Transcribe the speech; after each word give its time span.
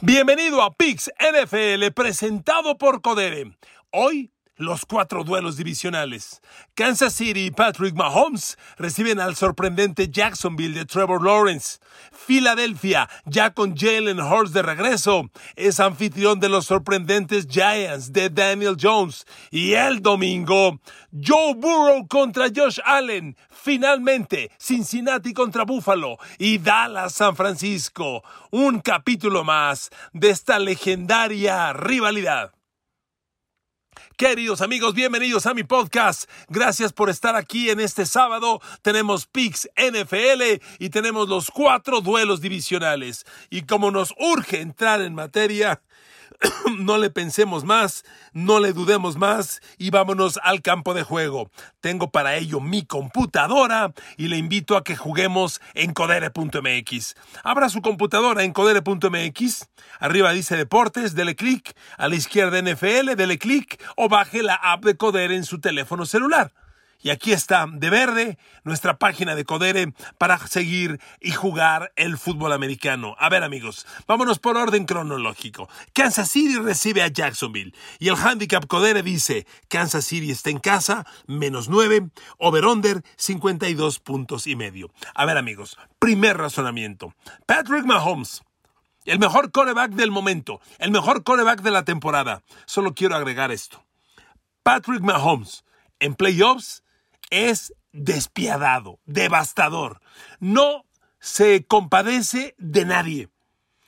Bienvenido 0.00 0.62
a 0.62 0.72
Pix 0.72 1.10
NFL 1.18 1.92
presentado 1.92 2.78
por 2.78 3.02
Codere. 3.02 3.56
Hoy 3.90 4.30
los 4.58 4.84
cuatro 4.84 5.24
duelos 5.24 5.56
divisionales. 5.56 6.42
Kansas 6.74 7.14
City 7.14 7.46
y 7.46 7.50
Patrick 7.50 7.94
Mahomes 7.94 8.58
reciben 8.76 9.20
al 9.20 9.36
sorprendente 9.36 10.08
Jacksonville 10.10 10.74
de 10.74 10.84
Trevor 10.84 11.22
Lawrence. 11.24 11.78
Filadelfia, 12.12 13.08
ya 13.24 13.54
con 13.54 13.76
Jalen 13.76 14.20
Hurts 14.20 14.52
de 14.52 14.62
regreso, 14.62 15.30
es 15.56 15.80
anfitrión 15.80 16.40
de 16.40 16.48
los 16.48 16.66
sorprendentes 16.66 17.46
Giants 17.48 18.12
de 18.12 18.28
Daniel 18.30 18.76
Jones. 18.80 19.24
Y 19.50 19.72
el 19.74 20.02
domingo, 20.02 20.80
Joe 21.12 21.54
Burrow 21.54 22.06
contra 22.08 22.48
Josh 22.54 22.80
Allen. 22.84 23.36
Finalmente, 23.50 24.50
Cincinnati 24.58 25.32
contra 25.32 25.64
Buffalo 25.64 26.18
y 26.38 26.58
Dallas 26.58 27.14
San 27.14 27.36
Francisco. 27.36 28.22
Un 28.50 28.80
capítulo 28.80 29.44
más 29.44 29.90
de 30.12 30.30
esta 30.30 30.58
legendaria 30.58 31.72
rivalidad. 31.72 32.57
Queridos 34.18 34.62
amigos, 34.62 34.94
bienvenidos 34.94 35.46
a 35.46 35.54
mi 35.54 35.62
podcast. 35.62 36.28
Gracias 36.48 36.92
por 36.92 37.08
estar 37.08 37.36
aquí 37.36 37.70
en 37.70 37.78
este 37.78 38.04
sábado. 38.04 38.60
Tenemos 38.82 39.26
Pix 39.26 39.70
NFL 39.76 40.60
y 40.80 40.90
tenemos 40.90 41.28
los 41.28 41.52
cuatro 41.52 42.00
duelos 42.00 42.40
divisionales. 42.40 43.24
Y 43.48 43.62
como 43.62 43.92
nos 43.92 44.12
urge 44.18 44.60
entrar 44.60 45.02
en 45.02 45.14
materia, 45.14 45.82
no 46.78 46.98
le 46.98 47.10
pensemos 47.10 47.64
más, 47.64 48.04
no 48.32 48.60
le 48.60 48.72
dudemos 48.72 49.16
más 49.16 49.60
y 49.76 49.90
vámonos 49.90 50.38
al 50.42 50.62
campo 50.62 50.94
de 50.94 51.02
juego. 51.02 51.50
Tengo 51.80 52.10
para 52.10 52.36
ello 52.36 52.60
mi 52.60 52.84
computadora 52.84 53.92
y 54.16 54.28
le 54.28 54.36
invito 54.36 54.76
a 54.76 54.84
que 54.84 54.96
juguemos 54.96 55.60
en 55.74 55.92
codere.mx. 55.92 57.14
Abra 57.42 57.68
su 57.68 57.82
computadora 57.82 58.44
en 58.44 58.52
codere.mx. 58.52 59.68
Arriba 60.00 60.32
dice 60.32 60.56
deportes, 60.56 61.14
dele 61.14 61.34
clic. 61.34 61.74
A 61.96 62.08
la 62.08 62.16
izquierda 62.16 62.60
NFL, 62.60 63.14
dele 63.16 63.38
clic 63.38 63.82
o 63.96 64.08
baje 64.08 64.42
la 64.42 64.54
app 64.54 64.84
de 64.84 64.96
Codere 64.96 65.34
en 65.36 65.44
su 65.44 65.60
teléfono 65.60 66.06
celular. 66.06 66.52
Y 67.00 67.10
aquí 67.10 67.32
está, 67.32 67.66
de 67.70 67.90
verde, 67.90 68.38
nuestra 68.64 68.98
página 68.98 69.36
de 69.36 69.44
Codere 69.44 69.92
para 70.18 70.36
seguir 70.48 71.00
y 71.20 71.30
jugar 71.30 71.92
el 71.94 72.18
fútbol 72.18 72.52
americano. 72.52 73.14
A 73.20 73.28
ver 73.28 73.44
amigos, 73.44 73.86
vámonos 74.08 74.40
por 74.40 74.56
orden 74.56 74.84
cronológico. 74.84 75.68
Kansas 75.92 76.28
City 76.28 76.56
recibe 76.56 77.02
a 77.02 77.08
Jacksonville 77.08 77.72
y 78.00 78.08
el 78.08 78.16
handicap 78.16 78.66
Codere 78.66 79.04
dice, 79.04 79.46
Kansas 79.68 80.06
City 80.06 80.32
está 80.32 80.50
en 80.50 80.58
casa, 80.58 81.06
menos 81.28 81.68
9, 81.68 82.10
over-under 82.38 83.04
52 83.16 84.00
puntos 84.00 84.48
y 84.48 84.56
medio. 84.56 84.90
A 85.14 85.24
ver 85.24 85.38
amigos, 85.38 85.78
primer 86.00 86.36
razonamiento. 86.36 87.14
Patrick 87.46 87.84
Mahomes. 87.84 88.42
El 89.04 89.20
mejor 89.20 89.52
coreback 89.52 89.92
del 89.92 90.10
momento, 90.10 90.60
el 90.78 90.90
mejor 90.90 91.22
coreback 91.22 91.62
de 91.62 91.70
la 91.70 91.84
temporada. 91.84 92.42
Solo 92.66 92.92
quiero 92.92 93.16
agregar 93.16 93.50
esto. 93.50 93.82
Patrick 94.62 95.00
Mahomes 95.00 95.64
en 96.00 96.14
playoffs 96.14 96.82
es 97.30 97.74
despiadado, 97.92 99.00
devastador. 99.04 100.00
No 100.40 100.84
se 101.20 101.64
compadece 101.64 102.54
de 102.58 102.84
nadie. 102.84 103.28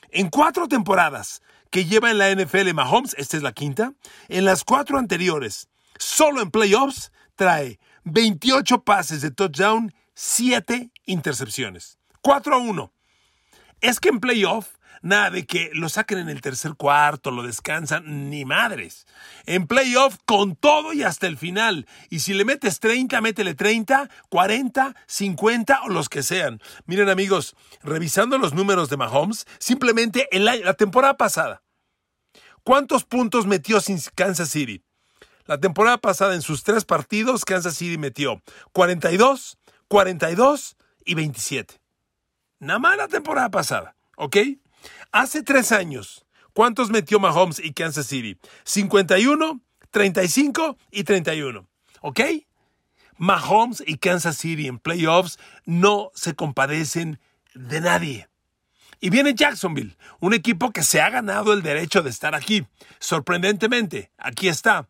En 0.09 0.29
cuatro 0.29 0.67
temporadas 0.67 1.41
que 1.69 1.85
lleva 1.85 2.11
en 2.11 2.17
la 2.17 2.29
NFL 2.33 2.73
Mahomes, 2.73 3.15
esta 3.17 3.37
es 3.37 3.43
la 3.43 3.53
quinta, 3.53 3.93
en 4.27 4.45
las 4.45 4.63
cuatro 4.63 4.97
anteriores, 4.97 5.69
solo 5.97 6.41
en 6.41 6.51
playoffs, 6.51 7.11
trae 7.35 7.79
28 8.03 8.83
pases 8.83 9.21
de 9.21 9.31
touchdown, 9.31 9.93
7 10.13 10.91
intercepciones. 11.05 11.97
4 12.21 12.55
a 12.55 12.57
1. 12.57 12.93
Es 13.79 13.99
que 13.99 14.09
en 14.09 14.19
playoff 14.19 14.75
Nada 15.03 15.31
de 15.31 15.47
que 15.47 15.71
lo 15.73 15.89
saquen 15.89 16.19
en 16.19 16.29
el 16.29 16.41
tercer 16.41 16.75
cuarto, 16.75 17.31
lo 17.31 17.41
descansan, 17.41 18.29
ni 18.29 18.45
madres. 18.45 19.07
En 19.47 19.65
playoff 19.65 20.17
con 20.25 20.55
todo 20.55 20.93
y 20.93 21.01
hasta 21.01 21.25
el 21.25 21.37
final. 21.37 21.87
Y 22.09 22.19
si 22.19 22.35
le 22.35 22.45
metes 22.45 22.79
30, 22.79 23.19
métele 23.19 23.55
30, 23.55 24.09
40, 24.29 24.95
50 25.07 25.81
o 25.83 25.89
los 25.89 26.07
que 26.07 26.21
sean. 26.21 26.61
Miren 26.85 27.09
amigos, 27.09 27.55
revisando 27.81 28.37
los 28.37 28.53
números 28.53 28.89
de 28.89 28.97
Mahomes, 28.97 29.47
simplemente 29.57 30.27
en 30.31 30.45
la, 30.45 30.73
temporada 30.75 31.17
pasada. 31.17 31.63
¿Cuántos 32.63 33.03
puntos 33.03 33.47
metió 33.47 33.79
Kansas 34.13 34.49
City? 34.49 34.83
La 35.45 35.59
temporada 35.59 35.97
pasada 35.97 36.35
en 36.35 36.43
sus 36.43 36.63
tres 36.63 36.85
partidos, 36.85 37.43
Kansas 37.43 37.75
City 37.75 37.97
metió 37.97 38.41
42, 38.71 39.57
42 39.87 40.77
y 41.05 41.15
27. 41.15 41.81
Nada 42.59 42.77
más 42.77 42.97
la 42.97 43.07
temporada 43.07 43.49
pasada, 43.49 43.95
¿ok? 44.15 44.37
Hace 45.13 45.43
tres 45.43 45.73
años, 45.73 46.25
¿cuántos 46.53 46.89
metió 46.89 47.19
Mahomes 47.19 47.59
y 47.59 47.73
Kansas 47.73 48.07
City? 48.07 48.37
51, 48.63 49.59
35 49.89 50.77
y 50.89 51.03
31. 51.03 51.67
¿Ok? 51.99 52.21
Mahomes 53.17 53.83
y 53.85 53.97
Kansas 53.97 54.37
City 54.37 54.67
en 54.67 54.79
playoffs 54.79 55.37
no 55.65 56.11
se 56.15 56.33
compadecen 56.33 57.19
de 57.53 57.81
nadie. 57.81 58.29
Y 59.01 59.09
viene 59.09 59.33
Jacksonville, 59.33 59.97
un 60.21 60.33
equipo 60.33 60.71
que 60.71 60.83
se 60.83 61.01
ha 61.01 61.09
ganado 61.09 61.51
el 61.51 61.61
derecho 61.61 62.01
de 62.03 62.09
estar 62.09 62.33
aquí. 62.33 62.65
Sorprendentemente, 62.99 64.11
aquí 64.17 64.47
está, 64.47 64.87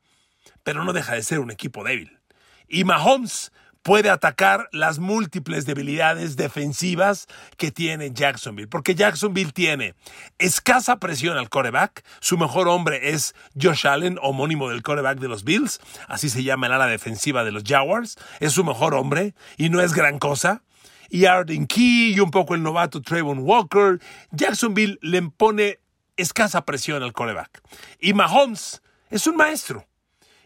pero 0.63 0.83
no 0.83 0.93
deja 0.93 1.15
de 1.15 1.23
ser 1.23 1.39
un 1.39 1.49
equipo 1.49 1.83
débil. 1.83 2.19
Y 2.67 2.83
Mahomes 2.83 3.51
puede 3.83 4.09
atacar 4.09 4.69
las 4.71 4.99
múltiples 4.99 5.65
debilidades 5.65 6.35
defensivas 6.35 7.27
que 7.57 7.71
tiene 7.71 8.11
Jacksonville. 8.11 8.67
Porque 8.67 8.95
Jacksonville 8.95 9.51
tiene 9.51 9.95
escasa 10.37 10.97
presión 10.97 11.37
al 11.37 11.49
coreback. 11.49 12.03
Su 12.19 12.37
mejor 12.37 12.67
hombre 12.67 13.11
es 13.11 13.35
Josh 13.59 13.87
Allen, 13.87 14.19
homónimo 14.21 14.69
del 14.69 14.83
coreback 14.83 15.19
de 15.19 15.27
los 15.27 15.43
Bills. 15.43 15.79
Así 16.07 16.29
se 16.29 16.43
llama 16.43 16.67
el 16.67 16.73
ala 16.73 16.87
defensiva 16.87 17.43
de 17.43 17.51
los 17.51 17.63
Jaguars. 17.63 18.17
Es 18.39 18.53
su 18.53 18.63
mejor 18.63 18.93
hombre 18.93 19.33
y 19.57 19.69
no 19.69 19.81
es 19.81 19.93
gran 19.93 20.19
cosa. 20.19 20.63
Y 21.09 21.25
Arden 21.25 21.67
Key 21.67 22.13
y 22.13 22.19
un 22.19 22.31
poco 22.31 22.55
el 22.55 22.63
novato 22.63 23.01
Trayvon 23.01 23.39
Walker. 23.39 23.99
Jacksonville 24.31 24.97
le 25.01 25.21
pone 25.23 25.79
escasa 26.15 26.63
presión 26.65 27.03
al 27.03 27.13
coreback. 27.13 27.61
Y 27.99 28.13
Mahomes 28.13 28.81
es 29.09 29.27
un 29.27 29.35
maestro 29.35 29.85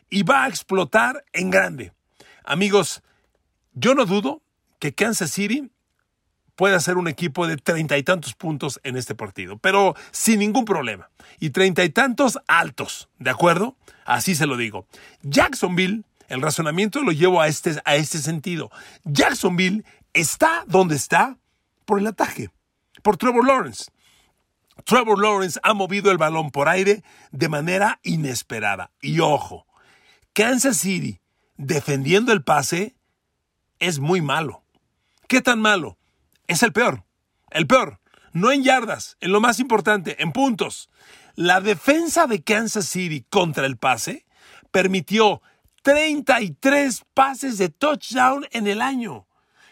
y 0.10 0.24
va 0.24 0.46
a 0.46 0.48
explotar 0.48 1.24
en 1.34 1.52
grande. 1.52 1.94
Amigos, 2.44 3.04
yo 3.76 3.94
no 3.94 4.06
dudo 4.06 4.42
que 4.80 4.94
Kansas 4.94 5.32
City 5.32 5.70
pueda 6.56 6.80
ser 6.80 6.98
un 6.98 7.08
equipo 7.08 7.48
de 7.48 7.58
treinta 7.58 7.98
y 7.98 8.04
tantos 8.04 8.34
puntos 8.34 8.80
en 8.84 8.98
este 8.98 9.14
partido, 9.14 9.58
pero 9.58 9.96
sin 10.12 10.40
ningún 10.40 10.66
problema. 10.66 11.10
Y 11.40 11.50
treinta 11.52 11.84
y 11.84 11.90
tantos 11.90 12.40
altos, 12.48 13.10
¿de 13.20 13.30
acuerdo? 13.30 13.76
Así 14.06 14.36
se 14.36 14.48
lo 14.48 14.58
digo. 14.58 14.88
Jacksonville, 15.22 16.04
el 16.30 16.42
razonamiento 16.42 17.02
lo 17.02 17.12
llevo 17.12 17.42
a 17.42 17.48
este, 17.48 17.76
a 17.84 17.96
este 17.96 18.20
sentido. 18.20 18.72
Jacksonville 19.04 19.84
está 20.14 20.64
donde 20.68 20.96
está 20.96 21.38
por 21.84 22.00
el 22.00 22.08
ataque, 22.08 22.50
por 23.04 23.18
Trevor 23.18 23.46
Lawrence. 23.46 23.92
Trevor 24.86 25.22
Lawrence 25.22 25.60
ha 25.64 25.74
movido 25.74 26.12
el 26.12 26.18
balón 26.18 26.52
por 26.52 26.70
aire 26.70 27.04
de 27.32 27.50
manera 27.50 28.00
inesperada. 28.04 28.92
Y 29.02 29.20
ojo, 29.20 29.66
Kansas 30.34 30.78
City 30.78 31.20
defendiendo 31.58 32.34
el 32.34 32.44
pase 32.44 32.96
es 33.80 34.00
muy 34.00 34.22
malo. 34.22 34.64
¿Qué 35.28 35.42
tan 35.42 35.60
malo? 35.60 35.98
Es 36.48 36.64
el 36.64 36.74
peor. 36.74 37.04
El 37.52 37.68
peor. 37.68 38.00
No 38.34 38.52
en 38.52 38.64
yardas, 38.64 39.18
en 39.22 39.32
lo 39.32 39.40
más 39.40 39.60
importante, 39.60 40.22
en 40.22 40.32
puntos. 40.32 40.90
La 41.36 41.62
defensa 41.62 42.28
de 42.28 42.44
Kansas 42.44 42.86
City 42.86 43.26
contra 43.30 43.66
el 43.66 43.78
pase 43.78 44.26
permitió 44.72 45.42
33 45.84 47.04
pases 47.14 47.58
de 47.58 47.70
touchdown 47.70 48.46
en 48.52 48.68
el 48.68 48.82
año. 48.82 49.28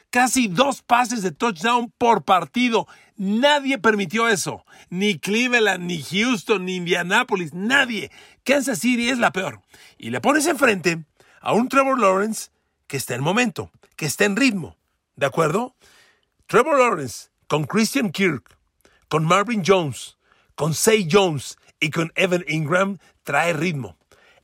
Casi 0.09 0.47
dos 0.47 0.83
pases 0.83 1.23
de 1.23 1.31
touchdown 1.31 1.91
por 1.97 2.23
partido. 2.23 2.87
Nadie 3.17 3.79
permitió 3.79 4.27
eso. 4.27 4.63
Ni 4.89 5.17
Cleveland, 5.17 5.85
ni 5.85 6.03
Houston, 6.03 6.65
ni 6.65 6.75
Indianapolis. 6.75 7.53
Nadie. 7.53 8.11
Kansas 8.43 8.79
City 8.79 9.09
es 9.09 9.17
la 9.17 9.31
peor. 9.31 9.61
Y 9.97 10.11
le 10.11 10.21
pones 10.21 10.45
enfrente 10.45 11.03
a 11.41 11.53
un 11.53 11.67
Trevor 11.67 11.99
Lawrence 11.99 12.51
que 12.93 12.97
está 12.97 13.15
en 13.15 13.23
momento 13.23 13.71
que 13.95 14.05
está 14.05 14.25
en 14.25 14.35
ritmo. 14.35 14.77
¿De 15.15 15.25
acuerdo? 15.25 15.73
Trevor 16.45 16.77
Lawrence 16.77 17.31
con 17.47 17.63
Christian 17.63 18.11
Kirk, 18.11 18.55
con 19.07 19.25
Marvin 19.25 19.63
Jones, 19.65 20.19
con 20.53 20.75
Say 20.75 21.07
Jones 21.11 21.57
y 21.79 21.89
con 21.89 22.11
Evan 22.13 22.45
Ingram 22.47 22.99
trae 23.23 23.53
ritmo. 23.53 23.97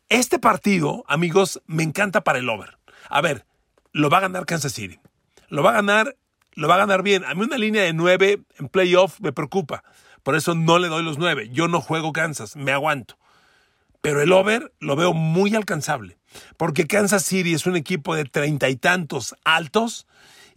Este 0.09 0.39
partido, 0.39 1.03
amigos, 1.07 1.61
me 1.67 1.83
encanta 1.83 2.21
para 2.21 2.39
el 2.39 2.49
over. 2.49 2.79
A 3.07 3.21
ver, 3.21 3.45
lo 3.91 4.09
va 4.09 4.17
a 4.17 4.21
ganar 4.21 4.47
Kansas 4.47 4.73
City. 4.73 4.99
Lo 5.49 5.61
va 5.61 5.69
a 5.69 5.73
ganar, 5.73 6.17
lo 6.53 6.67
va 6.67 6.73
a 6.73 6.79
ganar 6.79 7.03
bien. 7.03 7.25
A 7.25 7.35
mí 7.35 7.43
una 7.43 7.59
línea 7.59 7.83
de 7.83 7.93
9 7.93 8.41
en 8.57 8.67
playoff 8.69 9.19
me 9.19 9.31
preocupa. 9.31 9.83
Por 10.23 10.35
eso 10.35 10.55
no 10.55 10.79
le 10.79 10.87
doy 10.87 11.03
los 11.03 11.19
9. 11.19 11.49
Yo 11.51 11.67
no 11.67 11.81
juego 11.81 12.13
Kansas, 12.13 12.55
me 12.55 12.71
aguanto. 12.71 13.15
Pero 14.01 14.23
el 14.23 14.31
over 14.31 14.73
lo 14.79 14.95
veo 14.95 15.13
muy 15.13 15.53
alcanzable. 15.53 16.18
Porque 16.57 16.87
Kansas 16.87 17.23
City 17.23 17.53
es 17.53 17.65
un 17.65 17.75
equipo 17.75 18.15
de 18.15 18.25
treinta 18.25 18.69
y 18.69 18.75
tantos 18.75 19.35
altos 19.43 20.07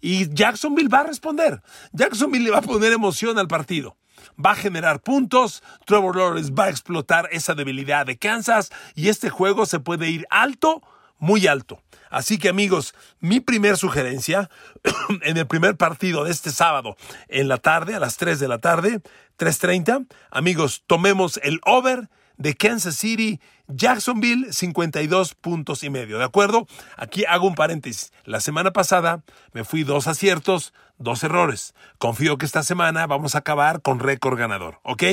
y 0.01 0.29
Jacksonville 0.35 0.89
va 0.89 1.01
a 1.01 1.05
responder. 1.05 1.63
Jacksonville 1.93 2.45
le 2.45 2.51
va 2.51 2.59
a 2.59 2.63
poner 2.63 2.93
emoción 2.93 3.39
al 3.39 3.49
partido. 3.49 3.97
va 4.45 4.53
a 4.53 4.57
generar 4.57 5.01
puntos, 5.01 5.63
Trevor 5.85 6.17
Lawrence 6.17 6.53
va 6.53 6.65
a 6.65 6.71
explotar 6.71 7.29
esa 7.33 7.55
debilidad 7.55 8.07
de 8.07 8.19
Kansas 8.19 8.71
y 8.95 9.09
este 9.09 9.31
juego 9.31 9.67
se 9.67 9.81
puede 9.81 10.11
ir 10.11 10.27
alto, 10.31 10.83
muy 11.19 11.47
alto. 11.47 11.83
Así 12.11 12.39
que 12.39 12.49
amigos, 12.49 12.95
mi 13.21 13.41
primer 13.41 13.77
sugerencia 13.77 14.51
en 15.23 15.37
el 15.37 15.47
primer 15.47 15.77
partido 15.77 16.25
de 16.25 16.31
este 16.31 16.51
sábado 16.51 16.97
en 17.29 17.49
la 17.49 17.59
tarde, 17.59 17.95
a 17.95 18.01
las 18.01 18.17
3 18.17 18.39
de 18.39 18.49
la 18.49 18.59
tarde, 18.59 19.01
3.30, 19.39 20.07
amigos, 20.31 20.85
tomemos 20.87 21.41
el 21.43 21.61
over 21.65 22.09
de 22.43 22.55
Kansas 22.55 22.97
City, 22.97 23.41
Jacksonville, 23.69 24.53
52 24.53 25.35
puntos 25.37 25.85
y 25.85 25.91
medio. 25.91 26.19
¿De 26.19 26.25
acuerdo? 26.25 26.67
Aquí 26.97 27.25
hago 27.25 27.47
un 27.47 27.55
paréntesis. 27.55 28.13
La 28.25 28.41
semana 28.41 28.73
pasada 28.73 29.23
me 29.53 29.63
fui 29.63 29.85
dos 29.85 30.09
aciertos, 30.09 30.75
dos 30.99 31.23
errores. 31.23 31.73
Confío 31.99 32.39
que 32.39 32.47
esta 32.47 32.65
semana 32.65 33.07
vamos 33.07 33.37
a 33.37 33.39
acabar 33.39 33.81
con 33.81 34.01
récord 34.01 34.37
ganador. 34.37 34.81
¿Ok? 34.83 35.05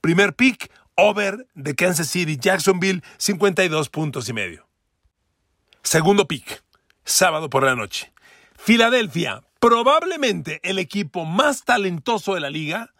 Primer 0.00 0.34
pick, 0.34 0.72
over 0.94 1.46
de 1.54 1.74
Kansas 1.74 2.08
City, 2.08 2.38
Jacksonville, 2.40 3.02
52 3.18 3.90
puntos 3.90 4.26
y 4.30 4.32
medio. 4.32 4.66
Segundo 5.82 6.26
pick, 6.26 6.64
sábado 7.04 7.50
por 7.50 7.64
la 7.64 7.76
noche. 7.76 8.14
Filadelfia, 8.56 9.42
probablemente 9.60 10.58
el 10.62 10.78
equipo 10.78 11.26
más 11.26 11.66
talentoso 11.66 12.34
de 12.34 12.40
la 12.40 12.48
liga, 12.48 12.94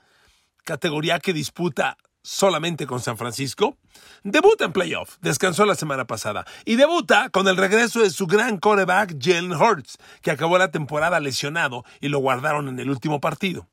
categoría 0.65 1.21
que 1.21 1.33
disputa 1.33 1.97
solamente 2.23 2.87
con 2.87 3.01
San 3.01 3.17
Francisco, 3.17 3.77
debuta 4.23 4.65
en 4.65 4.73
playoff, 4.73 5.17
descansó 5.21 5.65
la 5.65 5.75
semana 5.75 6.07
pasada, 6.07 6.45
y 6.65 6.77
debuta 6.77 7.31
con 7.31 7.49
el 7.49 7.57
regreso 7.57 8.01
de 8.01 8.11
su 8.11 8.27
gran 8.27 8.59
quarterback 8.59 9.17
Jalen 9.21 9.53
Hurts, 9.53 9.99
que 10.23 10.31
acabó 10.31 10.59
la 10.59 10.71
temporada 10.71 11.21
lesionado 11.21 11.85
y 12.01 12.09
lo 12.09 12.19
guardaron 12.19 12.69
en 12.69 12.79
el 12.79 12.91
último 12.91 13.21
partido. 13.21 13.69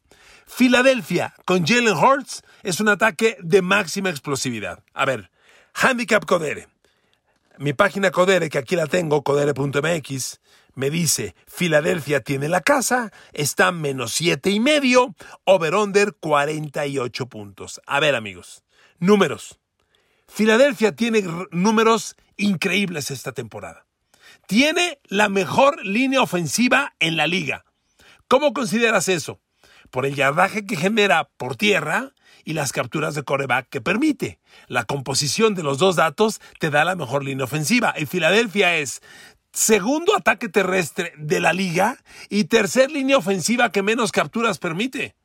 Filadelfia 0.45 1.33
con 1.45 1.65
Jalen 1.65 1.97
Hurts 1.97 2.43
es 2.63 2.79
un 2.79 2.89
ataque 2.89 3.37
de 3.41 3.61
máxima 3.61 4.09
explosividad. 4.09 4.83
A 4.93 5.05
ver, 5.05 5.31
handicap 5.73 6.25
Codere. 6.25 6.67
Mi 7.57 7.73
página 7.73 8.11
Codere, 8.11 8.49
que 8.49 8.57
aquí 8.57 8.75
la 8.75 8.85
tengo, 8.85 9.23
codere.mx, 9.23 10.39
me 10.75 10.89
dice, 10.89 11.35
Filadelfia 11.47 12.21
tiene 12.21 12.49
la 12.49 12.61
casa, 12.61 13.11
está 13.33 13.71
menos 13.71 14.13
siete 14.13 14.51
y 14.51 14.59
medio, 14.59 15.15
over-under 15.45 16.13
48 16.13 17.27
puntos. 17.27 17.81
A 17.87 17.99
ver, 17.99 18.15
amigos, 18.15 18.63
números. 18.99 19.59
Filadelfia 20.27 20.95
tiene 20.95 21.23
números 21.51 22.15
increíbles 22.37 23.11
esta 23.11 23.31
temporada. 23.31 23.85
Tiene 24.47 24.99
la 25.05 25.29
mejor 25.29 25.83
línea 25.85 26.21
ofensiva 26.21 26.93
en 26.99 27.17
la 27.17 27.27
liga. 27.27 27.65
¿Cómo 28.27 28.53
consideras 28.53 29.07
eso? 29.07 29.39
Por 29.91 30.05
el 30.05 30.15
yardaje 30.15 30.65
que 30.65 30.75
genera 30.75 31.29
por 31.37 31.55
tierra 31.55 32.11
y 32.43 32.53
las 32.53 32.71
capturas 32.71 33.15
de 33.15 33.23
coreback 33.23 33.67
que 33.69 33.81
permite. 33.81 34.39
La 34.67 34.85
composición 34.85 35.55
de 35.55 35.63
los 35.63 35.79
dos 35.79 35.95
datos 35.95 36.39
te 36.59 36.69
da 36.69 36.85
la 36.85 36.95
mejor 36.95 37.23
línea 37.23 37.45
ofensiva. 37.45 37.93
En 37.95 38.07
Filadelfia 38.07 38.77
es 38.77 39.01
segundo 39.55 40.15
ataque 40.15 40.49
terrestre 40.49 41.13
de 41.17 41.39
la 41.39 41.53
liga 41.53 41.97
y 42.29 42.43
tercer 42.43 42.91
línea 42.91 43.17
ofensiva 43.17 43.71
que 43.71 43.81
menos 43.81 44.11
capturas 44.11 44.57
permite. 44.57 45.15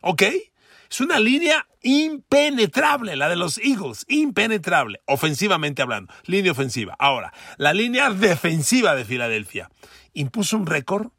¿Ok? 0.00 0.22
Es 0.88 1.00
una 1.00 1.18
línea 1.18 1.66
impenetrable, 1.82 3.16
la 3.16 3.28
de 3.28 3.36
los 3.36 3.58
Eagles, 3.58 4.04
impenetrable, 4.08 5.00
ofensivamente 5.06 5.82
hablando, 5.82 6.12
línea 6.26 6.52
ofensiva. 6.52 6.94
Ahora, 6.98 7.32
la 7.58 7.72
línea 7.72 8.10
defensiva 8.10 8.94
de 8.94 9.04
Filadelfia 9.04 9.70
impuso 10.14 10.56
un 10.56 10.66
récord 10.66 11.10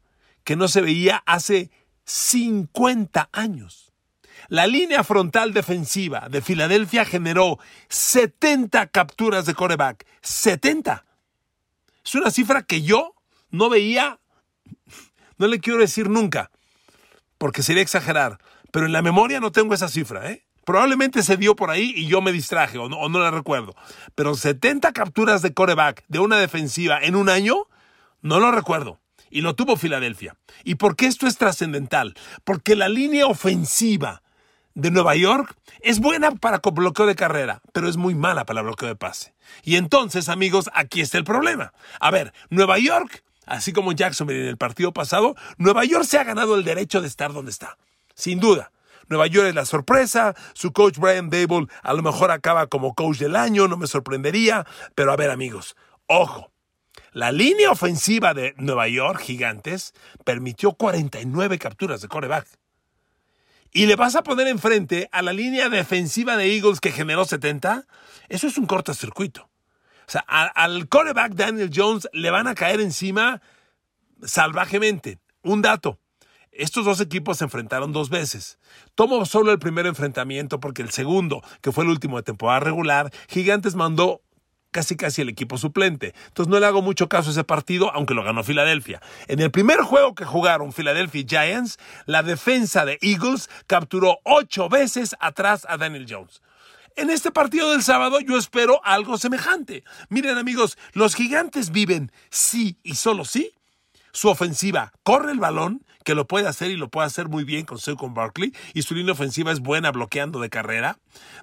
que 0.44 0.56
no 0.56 0.68
se 0.68 0.80
veía 0.80 1.22
hace 1.26 1.70
50 2.04 3.28
años. 3.32 3.92
La 4.48 4.66
línea 4.66 5.04
frontal 5.04 5.52
defensiva 5.52 6.28
de 6.30 6.42
Filadelfia 6.42 7.04
generó 7.04 7.58
70 7.88 8.88
capturas 8.88 9.46
de 9.46 9.54
coreback. 9.54 10.06
70. 10.20 11.04
Es 12.04 12.14
una 12.14 12.30
cifra 12.30 12.62
que 12.62 12.82
yo 12.82 13.14
no 13.50 13.68
veía, 13.68 14.18
no 15.38 15.46
le 15.46 15.60
quiero 15.60 15.78
decir 15.78 16.10
nunca, 16.10 16.50
porque 17.38 17.62
sería 17.62 17.82
exagerar, 17.82 18.38
pero 18.70 18.86
en 18.86 18.92
la 18.92 19.02
memoria 19.02 19.40
no 19.40 19.52
tengo 19.52 19.74
esa 19.74 19.88
cifra, 19.88 20.30
¿eh? 20.30 20.46
Probablemente 20.64 21.22
se 21.22 21.36
dio 21.36 21.56
por 21.56 21.70
ahí 21.70 21.92
y 21.96 22.06
yo 22.06 22.20
me 22.20 22.30
distraje 22.30 22.78
o 22.78 22.88
no, 22.88 22.96
o 22.98 23.08
no 23.08 23.18
la 23.18 23.32
recuerdo. 23.32 23.74
Pero 24.14 24.34
70 24.34 24.92
capturas 24.92 25.42
de 25.42 25.52
coreback 25.52 26.04
de 26.06 26.20
una 26.20 26.38
defensiva 26.38 27.00
en 27.02 27.16
un 27.16 27.28
año, 27.28 27.66
no 28.20 28.38
lo 28.38 28.52
recuerdo. 28.52 29.00
Y 29.28 29.40
lo 29.40 29.56
tuvo 29.56 29.76
Filadelfia. 29.76 30.36
¿Y 30.62 30.76
por 30.76 30.94
qué 30.94 31.06
esto 31.06 31.26
es 31.26 31.36
trascendental? 31.36 32.14
Porque 32.44 32.76
la 32.76 32.88
línea 32.88 33.26
ofensiva 33.26 34.21
de 34.74 34.90
Nueva 34.90 35.14
York 35.16 35.54
es 35.80 36.00
buena 36.00 36.32
para 36.32 36.58
bloqueo 36.58 37.06
de 37.06 37.14
carrera, 37.14 37.60
pero 37.72 37.88
es 37.88 37.96
muy 37.96 38.14
mala 38.14 38.44
para 38.44 38.62
bloqueo 38.62 38.88
de 38.88 38.96
pase. 38.96 39.34
Y 39.62 39.76
entonces, 39.76 40.28
amigos, 40.28 40.70
aquí 40.74 41.00
está 41.00 41.18
el 41.18 41.24
problema. 41.24 41.72
A 42.00 42.10
ver, 42.10 42.32
Nueva 42.50 42.78
York, 42.78 43.24
así 43.46 43.72
como 43.72 43.92
Jacksonville 43.92 44.42
en 44.42 44.48
el 44.48 44.56
partido 44.56 44.92
pasado, 44.92 45.34
Nueva 45.58 45.84
York 45.84 46.04
se 46.04 46.18
ha 46.18 46.24
ganado 46.24 46.54
el 46.54 46.64
derecho 46.64 47.00
de 47.00 47.08
estar 47.08 47.32
donde 47.32 47.50
está. 47.50 47.76
Sin 48.14 48.40
duda. 48.40 48.72
Nueva 49.08 49.26
York 49.26 49.48
es 49.48 49.54
la 49.54 49.66
sorpresa, 49.66 50.34
su 50.54 50.72
coach 50.72 50.96
Brian 50.96 51.28
Dable 51.28 51.66
a 51.82 51.92
lo 51.92 52.02
mejor 52.02 52.30
acaba 52.30 52.68
como 52.68 52.94
coach 52.94 53.18
del 53.18 53.36
año, 53.36 53.68
no 53.68 53.76
me 53.76 53.86
sorprendería, 53.86 54.64
pero 54.94 55.12
a 55.12 55.16
ver 55.16 55.30
amigos, 55.30 55.76
ojo, 56.06 56.50
la 57.12 57.30
línea 57.30 57.70
ofensiva 57.70 58.32
de 58.32 58.54
Nueva 58.56 58.88
York, 58.88 59.20
Gigantes, 59.20 59.92
permitió 60.24 60.72
49 60.72 61.58
capturas 61.58 62.00
de 62.00 62.08
coreback 62.08 62.46
y 63.72 63.86
le 63.86 63.96
vas 63.96 64.14
a 64.16 64.22
poner 64.22 64.48
enfrente 64.48 65.08
a 65.12 65.22
la 65.22 65.32
línea 65.32 65.68
defensiva 65.68 66.36
de 66.36 66.54
Eagles 66.54 66.80
que 66.80 66.92
generó 66.92 67.24
70, 67.24 67.86
eso 68.28 68.46
es 68.46 68.58
un 68.58 68.66
cortocircuito. 68.66 69.48
O 70.06 70.10
sea, 70.12 70.20
al 70.20 70.88
quarterback 70.88 71.32
Daniel 71.34 71.70
Jones 71.74 72.08
le 72.12 72.30
van 72.30 72.46
a 72.46 72.54
caer 72.54 72.80
encima 72.80 73.40
salvajemente. 74.22 75.18
Un 75.42 75.62
dato. 75.62 75.98
Estos 76.50 76.84
dos 76.84 77.00
equipos 77.00 77.38
se 77.38 77.44
enfrentaron 77.44 77.92
dos 77.92 78.10
veces. 78.10 78.58
Tomo 78.94 79.24
solo 79.24 79.52
el 79.52 79.58
primer 79.58 79.86
enfrentamiento 79.86 80.60
porque 80.60 80.82
el 80.82 80.90
segundo, 80.90 81.42
que 81.62 81.72
fue 81.72 81.84
el 81.84 81.90
último 81.90 82.18
de 82.18 82.24
temporada 82.24 82.60
regular, 82.60 83.10
Gigantes 83.28 83.74
mandó 83.74 84.20
casi 84.72 84.96
casi 84.96 85.22
el 85.22 85.28
equipo 85.28 85.58
suplente. 85.58 86.14
Entonces 86.26 86.50
no 86.50 86.58
le 86.58 86.66
hago 86.66 86.82
mucho 86.82 87.08
caso 87.08 87.28
a 87.30 87.32
ese 87.32 87.44
partido, 87.44 87.92
aunque 87.94 88.14
lo 88.14 88.24
ganó 88.24 88.42
Filadelfia. 88.42 89.00
En 89.28 89.38
el 89.38 89.52
primer 89.52 89.80
juego 89.82 90.16
que 90.16 90.24
jugaron 90.24 90.72
Philadelphia 90.72 91.24
Giants, 91.28 91.78
la 92.06 92.24
defensa 92.24 92.84
de 92.84 92.98
Eagles 93.00 93.48
capturó 93.68 94.18
ocho 94.24 94.68
veces 94.68 95.14
atrás 95.20 95.64
a 95.68 95.76
Daniel 95.76 96.06
Jones. 96.08 96.42
En 96.96 97.08
este 97.08 97.30
partido 97.30 97.70
del 97.70 97.82
sábado 97.82 98.18
yo 98.20 98.36
espero 98.36 98.80
algo 98.84 99.16
semejante. 99.16 99.84
Miren 100.08 100.36
amigos, 100.36 100.76
los 100.92 101.14
gigantes 101.14 101.70
viven 101.70 102.10
sí 102.30 102.78
y 102.82 102.96
solo 102.96 103.24
sí 103.24 103.54
su 104.12 104.28
ofensiva 104.28 104.92
corre 105.02 105.32
el 105.32 105.38
balón, 105.38 105.84
que 106.02 106.14
lo 106.14 106.26
puede 106.26 106.48
hacer 106.48 106.70
y 106.70 106.76
lo 106.76 106.88
puede 106.88 107.06
hacer 107.06 107.28
muy 107.28 107.44
bien 107.44 107.64
con 107.64 107.78
Saquon 107.78 108.14
Barkley, 108.14 108.52
y 108.74 108.82
su 108.82 108.94
línea 108.94 109.12
ofensiva 109.12 109.52
es 109.52 109.60
buena 109.60 109.90
bloqueando 109.90 110.40
de 110.40 110.50
carrera, 110.50 110.98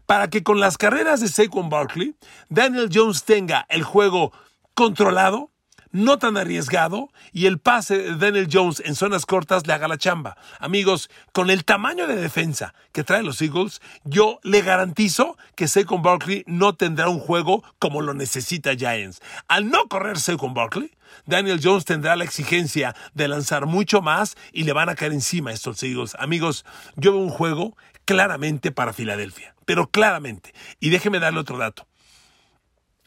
para 0.06 0.30
que 0.30 0.44
con 0.44 0.60
las 0.60 0.78
carreras 0.78 1.20
de 1.22 1.28
Saquon 1.28 1.70
Barkley, 1.70 2.16
Daniel 2.50 2.90
Jones 2.94 3.24
tenga 3.24 3.66
el 3.70 3.84
juego 3.84 4.32
controlado, 4.74 5.52
no 5.92 6.20
tan 6.20 6.38
arriesgado 6.38 7.10
y 7.32 7.46
el 7.46 7.60
pase 7.60 7.98
de 7.98 8.16
Daniel 8.16 8.50
Jones 8.52 8.82
en 8.86 8.96
zonas 8.96 9.26
cortas 9.26 9.66
le 9.68 9.74
haga 9.74 9.88
la 9.88 9.98
chamba. 9.98 10.38
Amigos, 10.60 11.10
con 11.34 11.50
el 11.50 11.66
tamaño 11.66 12.08
de 12.08 12.16
defensa 12.16 12.74
que 12.92 13.04
traen 13.04 13.26
los 13.26 13.42
Eagles, 13.42 13.82
yo 14.04 14.40
le 14.44 14.62
garantizo 14.62 15.38
que 15.56 15.68
Saquon 15.68 16.02
Barkley 16.02 16.44
no 16.48 16.74
tendrá 16.74 17.10
un 17.10 17.20
juego 17.20 17.64
como 17.80 18.02
lo 18.02 18.14
necesita 18.14 18.76
Giants. 18.76 19.22
Al 19.48 19.70
no 19.70 19.88
correr 19.88 20.20
Saquon 20.20 20.54
Barkley, 20.54 20.92
Daniel 21.26 21.60
Jones 21.62 21.86
tendrá 21.86 22.16
la 22.16 22.24
exigencia 22.24 22.96
de 23.14 23.28
lanzar 23.28 23.66
mucho 23.66 24.02
más 24.02 24.36
y 24.52 24.64
le 24.64 24.74
van 24.74 24.90
a 24.90 24.96
caer 24.96 25.14
encima 25.14 25.52
estos 25.52 25.82
Eagles. 25.84 26.16
Amigos, 26.20 26.66
yo 26.96 27.14
veo 27.14 27.22
un 27.22 27.30
juego 27.30 27.76
claramente 28.06 28.72
para 28.72 28.94
Filadelfia, 28.94 29.56
pero 29.66 29.88
claramente. 29.90 30.54
Y 30.80 30.90
déjeme 30.90 31.20
darle 31.20 31.40
otro 31.40 31.58
dato. 31.58 31.88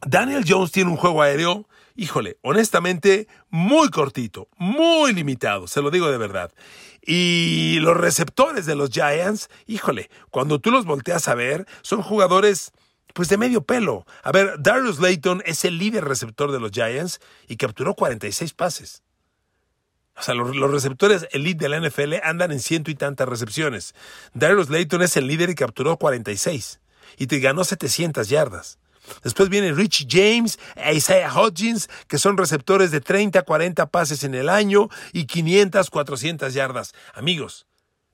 Daniel 0.04 0.44
Jones 0.46 0.72
tiene 0.72 0.90
un 0.90 0.96
juego 0.96 1.22
aéreo 1.22 1.68
híjole, 1.96 2.38
honestamente, 2.42 3.28
muy 3.50 3.90
cortito, 3.90 4.48
muy 4.56 5.12
limitado, 5.12 5.66
se 5.66 5.82
lo 5.82 5.90
digo 5.90 6.10
de 6.10 6.18
verdad. 6.18 6.52
Y 7.04 7.78
los 7.80 7.96
receptores 7.96 8.66
de 8.66 8.76
los 8.76 8.90
Giants, 8.90 9.50
híjole, 9.66 10.10
cuando 10.30 10.60
tú 10.60 10.70
los 10.70 10.84
volteas 10.84 11.28
a 11.28 11.34
ver, 11.34 11.66
son 11.82 12.02
jugadores 12.02 12.72
pues 13.12 13.28
de 13.28 13.36
medio 13.36 13.62
pelo. 13.62 14.06
A 14.22 14.32
ver, 14.32 14.54
Darius 14.58 14.98
Layton 14.98 15.42
es 15.44 15.64
el 15.64 15.78
líder 15.78 16.04
receptor 16.04 16.52
de 16.52 16.60
los 16.60 16.70
Giants 16.70 17.20
y 17.48 17.56
capturó 17.56 17.94
46 17.94 18.54
pases. 18.54 19.02
O 20.16 20.22
sea, 20.22 20.34
los, 20.34 20.54
receptores 20.70 21.26
elite 21.32 21.64
de 21.64 21.68
la 21.68 21.80
NFL 21.80 22.14
andan 22.22 22.52
en 22.52 22.60
ciento 22.60 22.90
y 22.90 22.94
tantas 22.94 23.28
recepciones. 23.28 23.94
Darius 24.34 24.68
Layton 24.68 25.02
es 25.02 25.16
el 25.16 25.26
líder 25.26 25.50
y 25.50 25.54
capturó 25.54 25.96
46 25.96 26.80
y 27.16 27.26
te 27.26 27.38
ganó 27.40 27.64
700 27.64 28.28
yardas. 28.28 28.78
Después 29.22 29.48
viene 29.48 29.72
Rich 29.72 30.06
James 30.08 30.58
e 30.76 30.94
Isaiah 30.94 31.32
Hodgins, 31.32 31.88
que 32.08 32.18
son 32.18 32.36
receptores 32.36 32.90
de 32.90 33.00
30, 33.00 33.42
40 33.42 33.86
pases 33.86 34.24
en 34.24 34.34
el 34.34 34.48
año 34.48 34.88
y 35.12 35.26
500, 35.26 35.90
400 35.90 36.54
yardas. 36.54 36.94
Amigos, 37.14 37.66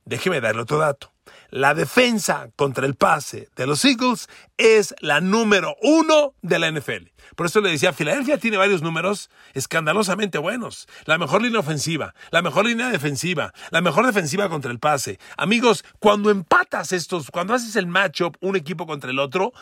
déjeme 0.05 0.41
darle 0.41 0.63
otro 0.63 0.79
dato. 0.79 1.13
la 1.51 1.75
defensa 1.75 2.51
contra 2.57 2.87
el 2.87 2.95
pase 2.95 3.49
de 3.57 3.67
los 3.67 3.85
Eagles 3.85 4.29
es 4.57 4.95
la 5.01 5.21
número 5.21 5.77
uno 5.83 6.35
de 6.43 6.59
la 6.59 6.71
NFL. 6.71 7.11
Por 7.37 7.47
eso 7.47 7.61
le 7.61 7.71
decía, 7.71 7.93
Filadelfia 7.93 8.39
tiene 8.39 8.57
varios 8.57 8.83
números 8.83 9.31
escandalosamente 9.55 10.39
buenos. 10.39 10.89
La 11.05 11.19
mejor 11.19 11.43
línea 11.43 11.61
ofensiva, 11.61 12.15
la 12.31 12.43
mejor 12.43 12.67
línea 12.67 12.89
defensiva, 12.89 13.53
la 13.71 13.81
mejor 13.81 14.07
defensiva 14.07 14.49
contra 14.49 14.71
el 14.71 14.79
pase. 14.79 15.19
Amigos, 15.37 15.85
cuando 15.99 16.31
empatas 16.31 16.93
estos, 16.93 17.31
cuando 17.31 17.55
haces 17.55 17.77
el 17.77 17.87
matchup 17.87 18.37
un 18.41 18.57
equipo 18.57 18.87
contra 18.87 19.11
el 19.11 19.19
otro, 19.19 19.53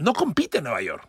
no 0.00 0.12
compite 0.12 0.60
Nueva 0.60 0.82
York. 0.82 1.06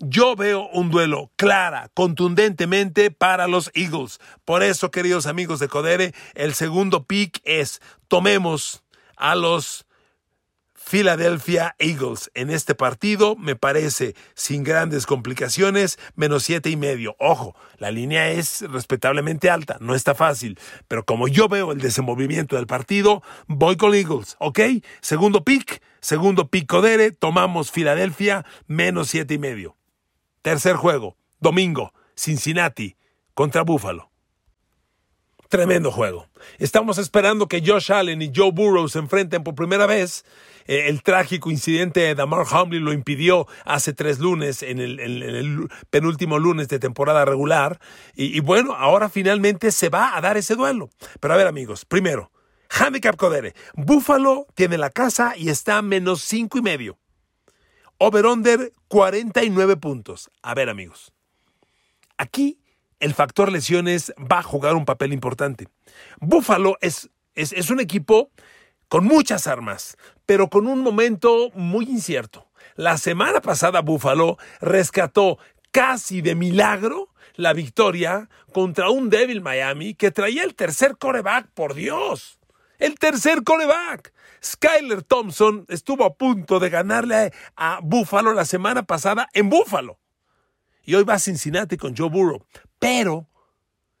Yo 0.00 0.36
veo 0.36 0.68
un 0.68 0.90
duelo 0.90 1.32
clara, 1.34 1.90
contundentemente 1.92 3.10
para 3.10 3.48
los 3.48 3.72
Eagles. 3.74 4.20
Por 4.44 4.62
eso, 4.62 4.92
queridos 4.92 5.26
amigos 5.26 5.58
de 5.58 5.68
Codere, 5.68 6.14
el 6.34 6.54
segundo 6.54 7.04
pick 7.04 7.40
es 7.42 7.80
tomemos 8.06 8.84
a 9.16 9.34
los 9.34 9.87
Philadelphia 10.88 11.76
Eagles 11.78 12.30
en 12.32 12.48
este 12.48 12.74
partido 12.74 13.36
me 13.36 13.56
parece 13.56 14.14
sin 14.34 14.64
grandes 14.64 15.04
complicaciones 15.04 15.98
menos 16.14 16.44
siete 16.44 16.70
y 16.70 16.76
medio. 16.76 17.14
Ojo, 17.18 17.54
la 17.76 17.90
línea 17.90 18.30
es 18.30 18.62
respetablemente 18.62 19.50
alta, 19.50 19.76
no 19.80 19.94
está 19.94 20.14
fácil, 20.14 20.58
pero 20.88 21.04
como 21.04 21.28
yo 21.28 21.46
veo 21.46 21.72
el 21.72 21.80
desenvolvimiento 21.82 22.56
del 22.56 22.66
partido, 22.66 23.22
voy 23.48 23.76
con 23.76 23.94
Eagles, 23.94 24.36
¿ok? 24.38 24.60
Segundo 25.02 25.44
pick, 25.44 25.82
segundo 26.00 26.48
pick 26.48 26.66
Codere, 26.66 27.10
tomamos 27.10 27.70
Philadelphia 27.70 28.46
menos 28.66 29.10
siete 29.10 29.34
y 29.34 29.38
medio. 29.38 29.76
Tercer 30.40 30.76
juego, 30.76 31.18
domingo, 31.38 31.92
Cincinnati 32.16 32.96
contra 33.34 33.60
Buffalo. 33.60 34.07
Tremendo 35.48 35.90
juego. 35.90 36.26
Estamos 36.58 36.98
esperando 36.98 37.48
que 37.48 37.62
Josh 37.64 37.90
Allen 37.90 38.20
y 38.20 38.30
Joe 38.34 38.52
Burrow 38.52 38.86
se 38.90 38.98
enfrenten 38.98 39.42
por 39.42 39.54
primera 39.54 39.86
vez. 39.86 40.26
Eh, 40.66 40.88
el 40.88 41.02
trágico 41.02 41.50
incidente 41.50 42.00
de 42.00 42.14
Damar 42.14 42.44
Hamlin 42.50 42.84
lo 42.84 42.92
impidió 42.92 43.46
hace 43.64 43.94
tres 43.94 44.18
lunes, 44.18 44.62
en 44.62 44.78
el, 44.78 45.68
penúltimo 45.88 46.38
lunes 46.38 46.68
de 46.68 46.78
temporada 46.78 47.24
regular. 47.24 47.80
Y, 48.14 48.40
bueno, 48.40 48.74
ahora 48.74 49.08
finalmente 49.08 49.72
se 49.72 49.88
va 49.88 50.14
a 50.14 50.20
dar 50.20 50.36
ese 50.36 50.54
duelo. 50.54 50.90
Pero 51.18 51.32
a 51.32 51.38
ver, 51.38 51.46
amigos, 51.46 51.86
primero, 51.86 52.30
Handicap 52.68 53.16
Codere. 53.16 53.54
Buffalo 53.72 54.46
tiene 54.54 54.76
la 54.76 54.90
casa 54.90 55.32
y 55.34 55.48
está 55.48 55.78
a 55.78 55.82
menos 55.82 56.20
cinco 56.20 56.58
y 56.58 56.62
medio. 56.62 56.98
Over-under 57.96 58.74
49 58.88 59.78
puntos. 59.78 60.30
A 60.42 60.54
ver, 60.54 60.68
amigos. 60.68 61.10
Aquí 62.18 62.58
el 63.00 63.14
factor 63.14 63.50
lesiones 63.50 64.12
va 64.18 64.40
a 64.40 64.42
jugar 64.42 64.74
un 64.74 64.84
papel 64.84 65.12
importante. 65.12 65.68
Buffalo 66.20 66.76
es, 66.80 67.10
es, 67.34 67.70
un 67.70 67.80
equipo 67.80 68.30
con 68.88 69.04
muchas 69.04 69.46
armas, 69.46 69.96
pero 70.26 70.48
con 70.48 70.66
un 70.66 70.80
momento 70.80 71.50
muy 71.54 71.84
incierto. 71.84 72.48
La 72.74 72.98
semana 72.98 73.40
pasada 73.40 73.80
Buffalo 73.80 74.38
rescató 74.60 75.38
casi 75.70 76.22
de 76.22 76.34
milagro 76.34 77.08
la 77.34 77.52
victoria 77.52 78.28
contra 78.52 78.90
un 78.90 79.10
débil 79.10 79.42
Miami 79.42 79.94
que 79.94 80.10
traía 80.10 80.42
el 80.42 80.54
tercer 80.54 80.96
coreback, 80.98 81.48
por 81.52 81.74
Dios. 81.74 82.38
El 82.78 82.96
tercer 82.96 83.42
coreback. 83.44 84.12
Skyler 84.42 85.02
Thompson 85.02 85.64
estuvo 85.68 86.04
a 86.04 86.14
punto 86.14 86.60
de 86.60 86.70
ganarle 86.70 87.32
a 87.56 87.80
Buffalo 87.82 88.32
la 88.34 88.44
semana 88.44 88.84
pasada 88.84 89.28
en 89.32 89.50
Buffalo. 89.50 89.98
Y 90.88 90.94
hoy 90.94 91.04
va 91.04 91.12
a 91.12 91.18
Cincinnati 91.18 91.76
con 91.76 91.94
Joe 91.94 92.08
Burrow. 92.08 92.46
Pero 92.78 93.28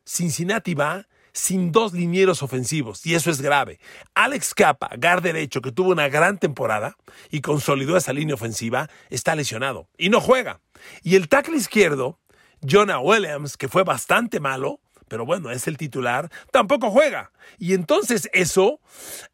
Cincinnati 0.06 0.72
va 0.72 1.06
sin 1.34 1.70
dos 1.70 1.92
linieros 1.92 2.42
ofensivos, 2.42 3.04
y 3.04 3.14
eso 3.14 3.30
es 3.30 3.42
grave. 3.42 3.78
Alex 4.14 4.54
Capa, 4.54 4.88
guard 4.96 5.22
derecho, 5.22 5.60
que 5.60 5.70
tuvo 5.70 5.90
una 5.90 6.08
gran 6.08 6.38
temporada 6.38 6.96
y 7.30 7.42
consolidó 7.42 7.98
esa 7.98 8.14
línea 8.14 8.36
ofensiva, 8.36 8.88
está 9.10 9.34
lesionado 9.34 9.90
y 9.98 10.08
no 10.08 10.22
juega. 10.22 10.62
Y 11.02 11.16
el 11.16 11.28
tackle 11.28 11.58
izquierdo, 11.58 12.20
Jonah 12.66 13.00
Williams, 13.00 13.58
que 13.58 13.68
fue 13.68 13.84
bastante 13.84 14.40
malo, 14.40 14.80
pero 15.08 15.26
bueno, 15.26 15.50
es 15.50 15.68
el 15.68 15.76
titular, 15.76 16.30
tampoco 16.52 16.90
juega. 16.90 17.32
Y 17.58 17.74
entonces 17.74 18.30
eso 18.32 18.80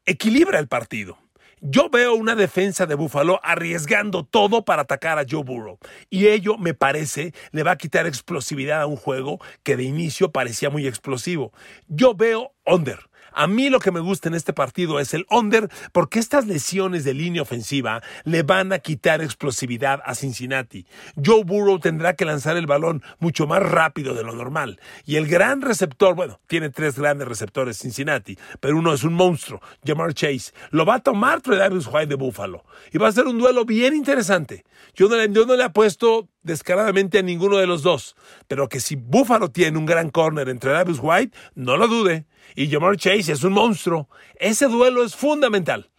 equilibra 0.06 0.58
el 0.58 0.66
partido. 0.66 1.23
Yo 1.60 1.88
veo 1.90 2.14
una 2.14 2.34
defensa 2.34 2.86
de 2.86 2.94
Buffalo 2.94 3.40
arriesgando 3.42 4.24
todo 4.24 4.64
para 4.64 4.82
atacar 4.82 5.18
a 5.18 5.24
Joe 5.28 5.42
Burrow. 5.42 5.78
Y 6.10 6.26
ello, 6.26 6.58
me 6.58 6.74
parece, 6.74 7.32
le 7.52 7.62
va 7.62 7.72
a 7.72 7.78
quitar 7.78 8.06
explosividad 8.06 8.82
a 8.82 8.86
un 8.86 8.96
juego 8.96 9.40
que 9.62 9.76
de 9.76 9.84
inicio 9.84 10.32
parecía 10.32 10.70
muy 10.70 10.86
explosivo. 10.86 11.52
Yo 11.88 12.14
veo 12.14 12.52
under. 12.66 12.98
A 13.34 13.46
mí 13.46 13.70
lo 13.70 13.80
que 13.80 13.90
me 13.90 14.00
gusta 14.00 14.28
en 14.28 14.34
este 14.34 14.52
partido 14.52 15.00
es 15.00 15.14
el 15.14 15.26
under, 15.30 15.68
porque 15.92 16.18
estas 16.18 16.46
lesiones 16.46 17.04
de 17.04 17.14
línea 17.14 17.42
ofensiva 17.42 18.02
le 18.24 18.42
van 18.42 18.72
a 18.72 18.78
quitar 18.78 19.22
explosividad 19.22 20.00
a 20.04 20.14
Cincinnati. 20.14 20.86
Joe 21.22 21.44
Burrow 21.44 21.78
tendrá 21.78 22.14
que 22.14 22.24
lanzar 22.24 22.56
el 22.56 22.66
balón 22.66 23.02
mucho 23.18 23.46
más 23.46 23.62
rápido 23.62 24.14
de 24.14 24.22
lo 24.22 24.34
normal. 24.34 24.80
Y 25.04 25.16
el 25.16 25.26
gran 25.26 25.62
receptor, 25.62 26.14
bueno, 26.14 26.40
tiene 26.46 26.70
tres 26.70 26.98
grandes 26.98 27.28
receptores 27.28 27.78
Cincinnati, 27.78 28.38
pero 28.60 28.78
uno 28.78 28.92
es 28.92 29.04
un 29.04 29.14
monstruo, 29.14 29.60
Jamar 29.84 30.14
Chase. 30.14 30.52
Lo 30.70 30.84
va 30.84 30.96
a 30.96 31.00
tomar 31.00 31.42
Davis 31.42 31.86
White 31.86 32.06
de 32.06 32.14
Buffalo. 32.14 32.64
Y 32.92 32.98
va 32.98 33.08
a 33.08 33.12
ser 33.12 33.26
un 33.26 33.38
duelo 33.38 33.64
bien 33.64 33.94
interesante. 33.94 34.64
Yo 34.94 35.08
no, 35.08 35.16
le, 35.16 35.30
yo 35.30 35.46
no 35.46 35.56
le 35.56 35.64
apuesto 35.64 36.28
descaradamente 36.44 37.18
a 37.18 37.22
ninguno 37.22 37.56
de 37.56 37.66
los 37.66 37.82
dos, 37.82 38.14
pero 38.46 38.68
que 38.68 38.78
si 38.78 38.94
Buffalo 38.94 39.50
tiene 39.50 39.76
un 39.78 39.86
gran 39.86 40.10
corner 40.10 40.48
entre 40.48 40.70
Davis 40.70 41.00
White, 41.02 41.36
no 41.56 41.76
lo 41.76 41.88
dude 41.88 42.26
y 42.54 42.70
Jamar 42.70 42.96
Chase 42.96 43.32
es 43.32 43.42
un 43.42 43.52
monstruo. 43.52 44.08
Ese 44.36 44.66
duelo 44.66 45.04
es 45.04 45.16
fundamental. 45.16 45.90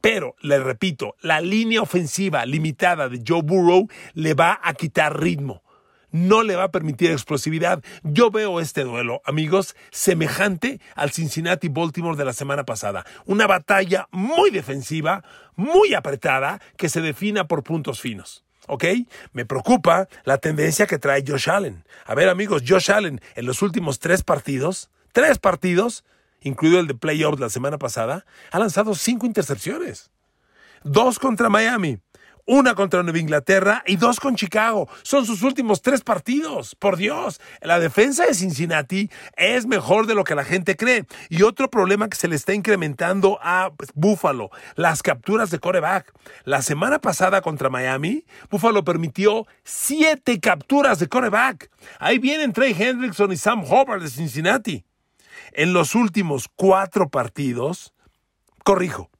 Pero, 0.00 0.36
le 0.42 0.58
repito, 0.58 1.16
la 1.20 1.40
línea 1.40 1.80
ofensiva 1.80 2.44
limitada 2.44 3.08
de 3.08 3.22
Joe 3.26 3.42
Burrow 3.42 3.88
le 4.12 4.34
va 4.34 4.60
a 4.62 4.74
quitar 4.74 5.18
ritmo. 5.18 5.62
No 6.10 6.42
le 6.42 6.54
va 6.54 6.64
a 6.64 6.70
permitir 6.70 7.10
explosividad. 7.10 7.82
Yo 8.04 8.30
veo 8.30 8.60
este 8.60 8.84
duelo, 8.84 9.22
amigos, 9.24 9.74
semejante 9.90 10.80
al 10.94 11.10
Cincinnati 11.10 11.68
Baltimore 11.68 12.16
de 12.16 12.24
la 12.24 12.32
semana 12.32 12.64
pasada. 12.64 13.04
Una 13.24 13.46
batalla 13.46 14.06
muy 14.12 14.50
defensiva, 14.50 15.24
muy 15.56 15.94
apretada, 15.94 16.60
que 16.76 16.88
se 16.88 17.00
defina 17.00 17.48
por 17.48 17.64
puntos 17.64 18.00
finos. 18.00 18.43
¿Ok? 18.66 18.84
Me 19.32 19.44
preocupa 19.44 20.08
la 20.24 20.38
tendencia 20.38 20.86
que 20.86 20.98
trae 20.98 21.24
Josh 21.26 21.50
Allen. 21.50 21.84
A 22.06 22.14
ver, 22.14 22.28
amigos, 22.28 22.62
Josh 22.66 22.90
Allen 22.90 23.20
en 23.34 23.46
los 23.46 23.62
últimos 23.62 23.98
tres 23.98 24.22
partidos 24.22 24.90
tres 25.14 25.38
partidos, 25.38 26.04
incluido 26.40 26.80
el 26.80 26.88
de 26.88 26.94
playoffs 26.94 27.40
la 27.40 27.48
semana 27.48 27.78
pasada, 27.78 28.26
ha 28.50 28.58
lanzado 28.58 28.94
cinco 28.94 29.26
intercepciones. 29.26 30.10
Dos 30.82 31.18
contra 31.18 31.48
Miami, 31.48 32.00
una 32.46 32.74
contra 32.74 33.02
Nueva 33.02 33.18
Inglaterra 33.18 33.82
y 33.86 33.96
dos 33.96 34.20
con 34.20 34.36
Chicago. 34.36 34.88
Son 35.02 35.24
sus 35.24 35.42
últimos 35.42 35.82
tres 35.82 36.02
partidos. 36.02 36.74
Por 36.74 36.96
Dios, 36.96 37.40
la 37.62 37.78
defensa 37.78 38.26
de 38.26 38.34
Cincinnati 38.34 39.10
es 39.36 39.66
mejor 39.66 40.06
de 40.06 40.14
lo 40.14 40.24
que 40.24 40.34
la 40.34 40.44
gente 40.44 40.76
cree. 40.76 41.06
Y 41.28 41.42
otro 41.42 41.70
problema 41.70 42.08
que 42.08 42.16
se 42.16 42.28
le 42.28 42.36
está 42.36 42.54
incrementando 42.54 43.38
a 43.42 43.72
pues, 43.76 43.90
Buffalo, 43.94 44.50
las 44.76 45.02
capturas 45.02 45.50
de 45.50 45.58
coreback. 45.58 46.12
La 46.44 46.62
semana 46.62 46.98
pasada 47.00 47.40
contra 47.40 47.70
Miami, 47.70 48.24
Buffalo 48.50 48.84
permitió 48.84 49.46
siete 49.62 50.40
capturas 50.40 50.98
de 50.98 51.08
coreback. 51.08 51.70
Ahí 51.98 52.18
vienen 52.18 52.52
Trey 52.52 52.74
Hendrickson 52.78 53.32
y 53.32 53.36
Sam 53.36 53.64
Hubbard 53.64 54.02
de 54.02 54.10
Cincinnati. 54.10 54.84
En 55.52 55.72
los 55.72 55.94
últimos 55.94 56.48
cuatro 56.54 57.08
partidos, 57.08 57.94
corrijo, 58.64 59.10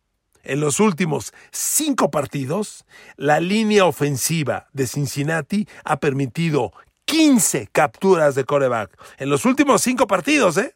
en 0.45 0.61
los 0.61 0.81
últimos 0.81 1.33
cinco 1.51 2.11
partidos, 2.11 2.85
la 3.17 3.41
línea 3.41 3.85
ofensiva 3.85 4.69
de 4.73 4.87
Cincinnati 4.87 5.69
ha 5.85 5.99
permitido 5.99 6.73
15 7.07 7.69
capturas 7.73 8.35
de 8.35 8.45
coreback. 8.45 8.97
En 9.19 9.31
los 9.31 9.45
últimos 9.45 9.83
cinco 9.83 10.07
partidos, 10.07 10.57
¿eh? 10.57 10.75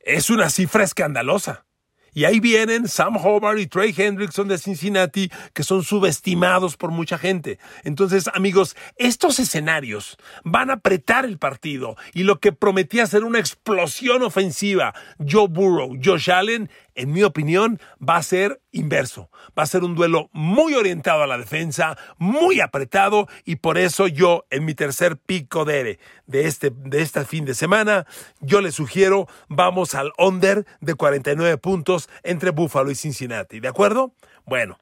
Es 0.00 0.30
una 0.30 0.50
cifra 0.50 0.84
escandalosa. 0.84 1.64
Y 2.12 2.24
ahí 2.24 2.40
vienen 2.40 2.88
Sam 2.88 3.16
Hobart 3.16 3.58
y 3.58 3.66
Trey 3.66 3.94
Hendrickson 3.96 4.48
de 4.48 4.58
Cincinnati, 4.58 5.30
que 5.54 5.62
son 5.62 5.84
subestimados 5.84 6.76
por 6.76 6.90
mucha 6.90 7.18
gente. 7.18 7.58
Entonces, 7.84 8.28
amigos, 8.34 8.76
estos 8.96 9.38
escenarios 9.38 10.16
van 10.42 10.70
a 10.70 10.74
apretar 10.74 11.24
el 11.24 11.38
partido 11.38 11.96
y 12.12 12.24
lo 12.24 12.40
que 12.40 12.52
prometía 12.52 13.06
ser 13.06 13.22
una 13.22 13.38
explosión 13.38 14.22
ofensiva, 14.22 14.92
Joe 15.18 15.46
Burrow, 15.48 15.96
Josh 16.02 16.30
Allen, 16.30 16.68
en 17.00 17.12
mi 17.12 17.22
opinión, 17.22 17.80
va 17.98 18.16
a 18.16 18.22
ser 18.22 18.60
inverso. 18.72 19.30
Va 19.58 19.62
a 19.62 19.66
ser 19.66 19.84
un 19.84 19.94
duelo 19.94 20.28
muy 20.32 20.74
orientado 20.74 21.22
a 21.22 21.26
la 21.26 21.38
defensa, 21.38 21.96
muy 22.18 22.60
apretado, 22.60 23.26
y 23.46 23.56
por 23.56 23.78
eso 23.78 24.06
yo, 24.06 24.44
en 24.50 24.66
mi 24.66 24.74
tercer 24.74 25.16
pico 25.16 25.64
de, 25.64 25.98
de, 26.26 26.46
este, 26.46 26.70
de 26.70 27.00
este 27.00 27.24
fin 27.24 27.46
de 27.46 27.54
semana, 27.54 28.06
yo 28.40 28.60
le 28.60 28.70
sugiero, 28.70 29.28
vamos 29.48 29.94
al 29.94 30.12
under 30.18 30.66
de 30.80 30.94
49 30.94 31.56
puntos 31.56 32.10
entre 32.22 32.50
Buffalo 32.50 32.90
y 32.90 32.94
Cincinnati. 32.94 33.60
¿De 33.60 33.68
acuerdo? 33.68 34.14
Bueno, 34.44 34.78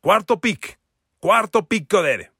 cuarto 0.00 0.40
pick, 0.40 0.78
cuarto 1.20 1.66
pick 1.66 1.86
Codere. 1.86 2.32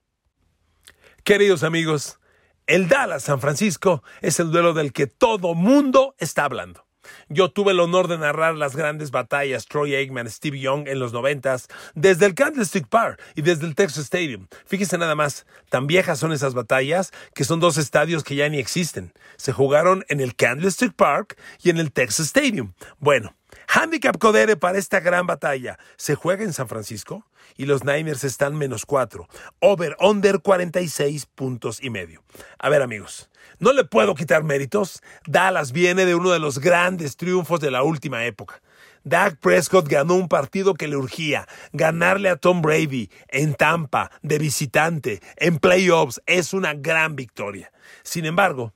Queridos 1.22 1.64
amigos, 1.64 2.18
el 2.66 2.88
Dallas 2.88 3.24
San 3.24 3.40
Francisco 3.40 4.02
es 4.22 4.40
el 4.40 4.50
duelo 4.50 4.72
del 4.72 4.94
que 4.94 5.06
todo 5.06 5.54
mundo 5.54 6.14
está 6.18 6.44
hablando. 6.44 6.85
Yo 7.28 7.50
tuve 7.50 7.72
el 7.72 7.80
honor 7.80 8.08
de 8.08 8.18
narrar 8.18 8.54
las 8.54 8.76
grandes 8.76 9.10
batallas 9.10 9.66
Troy 9.66 9.94
Aikman, 9.94 10.28
Steve 10.30 10.58
Young 10.58 10.88
en 10.88 10.98
los 10.98 11.12
noventas, 11.12 11.68
desde 11.94 12.26
el 12.26 12.34
Candlestick 12.34 12.88
Park 12.88 13.22
y 13.34 13.42
desde 13.42 13.66
el 13.66 13.74
Texas 13.74 14.04
Stadium. 14.04 14.46
Fíjese 14.66 14.98
nada 14.98 15.14
más, 15.14 15.46
tan 15.68 15.86
viejas 15.86 16.18
son 16.18 16.32
esas 16.32 16.54
batallas 16.54 17.12
que 17.34 17.44
son 17.44 17.60
dos 17.60 17.76
estadios 17.78 18.24
que 18.24 18.36
ya 18.36 18.48
ni 18.48 18.58
existen. 18.58 19.12
Se 19.36 19.52
jugaron 19.52 20.04
en 20.08 20.20
el 20.20 20.36
Candlestick 20.36 20.94
Park 20.94 21.36
y 21.62 21.70
en 21.70 21.78
el 21.78 21.92
Texas 21.92 22.26
Stadium. 22.26 22.72
Bueno, 22.98 23.34
Handicap 23.68 24.18
Codere 24.18 24.56
para 24.56 24.78
esta 24.78 25.00
gran 25.00 25.26
batalla. 25.26 25.78
Se 25.96 26.14
juega 26.14 26.44
en 26.44 26.52
San 26.52 26.68
Francisco 26.68 27.26
y 27.56 27.66
los 27.66 27.84
Niners 27.84 28.24
están 28.24 28.56
menos 28.56 28.86
cuatro. 28.86 29.28
Over, 29.60 29.96
under 30.00 30.40
46 30.40 31.26
puntos 31.26 31.82
y 31.82 31.90
medio. 31.90 32.22
A 32.58 32.68
ver, 32.68 32.82
amigos, 32.82 33.30
no 33.58 33.72
le 33.72 33.84
puedo 33.84 34.14
quitar 34.14 34.44
méritos. 34.44 35.02
Dallas 35.26 35.72
viene 35.72 36.04
de 36.04 36.14
uno 36.14 36.30
de 36.30 36.38
los 36.38 36.58
grandes 36.58 37.16
triunfos 37.16 37.60
de 37.60 37.70
la 37.70 37.82
última 37.82 38.24
época. 38.24 38.60
Dak 39.04 39.38
Prescott 39.38 39.88
ganó 39.88 40.14
un 40.14 40.28
partido 40.28 40.74
que 40.74 40.88
le 40.88 40.96
urgía. 40.96 41.46
Ganarle 41.72 42.28
a 42.28 42.36
Tom 42.36 42.60
Brady 42.60 43.10
en 43.28 43.54
Tampa, 43.54 44.10
de 44.22 44.38
visitante, 44.38 45.22
en 45.36 45.58
playoffs, 45.58 46.20
es 46.26 46.52
una 46.52 46.74
gran 46.74 47.14
victoria. 47.14 47.70
Sin 48.02 48.24
embargo, 48.24 48.74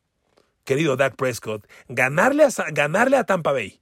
querido 0.64 0.96
Dak 0.96 1.16
Prescott, 1.16 1.66
ganarle 1.88 2.44
a, 2.44 2.48
ganarle 2.70 3.16
a 3.16 3.24
Tampa 3.24 3.50
Bay 3.52 3.79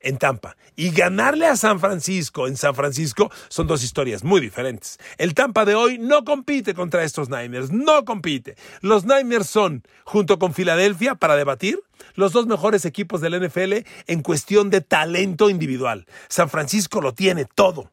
en 0.00 0.18
Tampa 0.18 0.56
y 0.76 0.90
ganarle 0.90 1.46
a 1.46 1.56
San 1.56 1.80
Francisco 1.80 2.46
en 2.46 2.56
San 2.56 2.74
Francisco 2.74 3.30
son 3.48 3.66
dos 3.66 3.82
historias 3.82 4.24
muy 4.24 4.40
diferentes. 4.40 4.98
El 5.16 5.34
Tampa 5.34 5.64
de 5.64 5.74
hoy 5.74 5.98
no 5.98 6.24
compite 6.24 6.74
contra 6.74 7.04
estos 7.04 7.28
Niners, 7.28 7.70
no 7.70 8.04
compite. 8.04 8.56
Los 8.80 9.04
Niners 9.04 9.48
son, 9.48 9.82
junto 10.04 10.38
con 10.38 10.54
Filadelfia, 10.54 11.14
para 11.14 11.36
debatir, 11.36 11.80
los 12.14 12.32
dos 12.32 12.46
mejores 12.46 12.84
equipos 12.84 13.20
del 13.20 13.40
NFL 13.40 13.86
en 14.06 14.22
cuestión 14.22 14.70
de 14.70 14.80
talento 14.80 15.50
individual. 15.50 16.06
San 16.28 16.48
Francisco 16.48 17.00
lo 17.00 17.14
tiene 17.14 17.44
todo, 17.44 17.90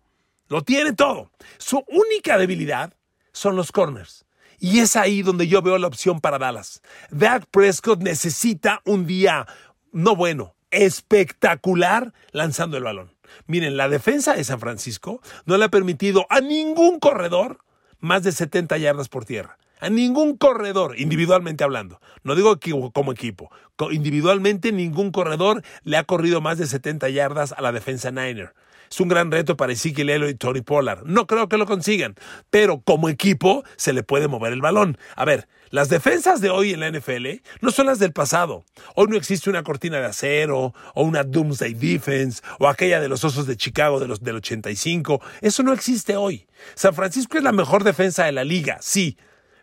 lo 0.48 0.64
tiene 0.64 0.94
todo. 0.94 1.32
Su 1.58 1.84
única 1.88 2.38
debilidad 2.38 2.94
son 3.32 3.56
los 3.56 3.72
corners. 3.72 4.26
Y 4.58 4.80
es 4.80 4.96
ahí 4.96 5.22
donde 5.22 5.48
yo 5.48 5.62
veo 5.62 5.78
la 5.78 5.88
opción 5.88 6.22
para 6.22 6.40
Dallas. 6.40 6.82
Dak 7.12 7.46
Prescott 7.52 8.02
necesita 8.02 8.82
un 8.86 9.06
día 9.06 9.46
no 9.92 10.16
bueno, 10.16 10.55
espectacular 10.76 12.14
lanzando 12.32 12.78
el 12.78 12.84
balón. 12.84 13.14
Miren, 13.48 13.78
la 13.78 13.90
defensa 13.90 14.34
de 14.34 14.44
San 14.44 14.60
Francisco 14.60 15.22
no 15.46 15.58
le 15.58 15.66
ha 15.66 15.70
permitido 15.70 16.26
a 16.30 16.42
ningún 16.42 17.00
corredor 17.00 17.60
más 18.00 18.24
de 18.24 18.32
70 18.32 18.78
yardas 18.78 19.10
por 19.10 19.26
tierra. 19.26 19.58
A 19.80 19.90
ningún 19.90 20.38
corredor, 20.38 20.98
individualmente 20.98 21.64
hablando. 21.64 22.00
No 22.24 22.36
digo 22.36 22.58
como 22.94 23.12
equipo. 23.12 23.52
Individualmente 23.92 24.72
ningún 24.72 25.12
corredor 25.12 25.64
le 25.84 25.98
ha 25.98 26.06
corrido 26.06 26.40
más 26.40 26.58
de 26.58 26.66
70 26.66 27.10
yardas 27.10 27.52
a 27.52 27.62
la 27.62 27.72
defensa 27.72 28.10
Niner. 28.12 28.54
Es 28.96 29.02
un 29.02 29.10
gran 29.10 29.30
reto 29.30 29.58
para 29.58 29.74
Ezekiel 29.74 30.10
Elliott 30.10 30.30
y 30.30 30.36
Tony 30.36 30.62
Pollard. 30.62 31.04
No 31.04 31.28
creo 31.28 31.50
que 31.50 31.58
lo 31.58 31.66
consigan, 31.66 32.16
pero 32.50 32.80
como 32.80 33.10
equipo 33.10 33.66
se 33.76 33.92
le 33.92 34.04
puede 34.04 34.30
mover 34.30 34.54
el 34.54 34.62
balón. 34.62 34.98
A 35.18 35.26
ver, 35.26 35.50
las 35.70 35.90
defensas 35.90 36.40
de 36.40 36.50
hoy 36.50 36.72
en 36.72 36.80
la 36.80 36.90
NFL 36.90 37.42
no 37.60 37.72
son 37.72 37.88
las 37.88 38.00
del 38.00 38.14
pasado. 38.14 38.64
Hoy 38.96 39.08
no 39.10 39.18
existe 39.18 39.50
una 39.50 39.64
cortina 39.64 39.98
de 39.98 40.06
acero 40.06 40.74
o 40.94 41.04
una 41.04 41.26
Doomsday 41.26 41.74
Defense 41.74 42.42
o 42.58 42.70
aquella 42.70 43.02
de 43.02 43.10
los 43.10 43.26
Osos 43.26 43.48
de 43.48 43.58
Chicago 43.58 44.00
de 44.00 44.08
los, 44.08 44.24
del 44.24 44.38
85. 44.38 45.22
Eso 45.42 45.62
no 45.62 45.74
existe 45.74 46.16
hoy. 46.16 46.48
San 46.76 46.94
Francisco 46.94 47.38
es 47.38 47.44
la 47.44 47.52
mejor 47.52 47.84
defensa 47.84 48.24
de 48.24 48.32
la 48.32 48.46
liga, 48.46 48.78
sí, 48.80 49.18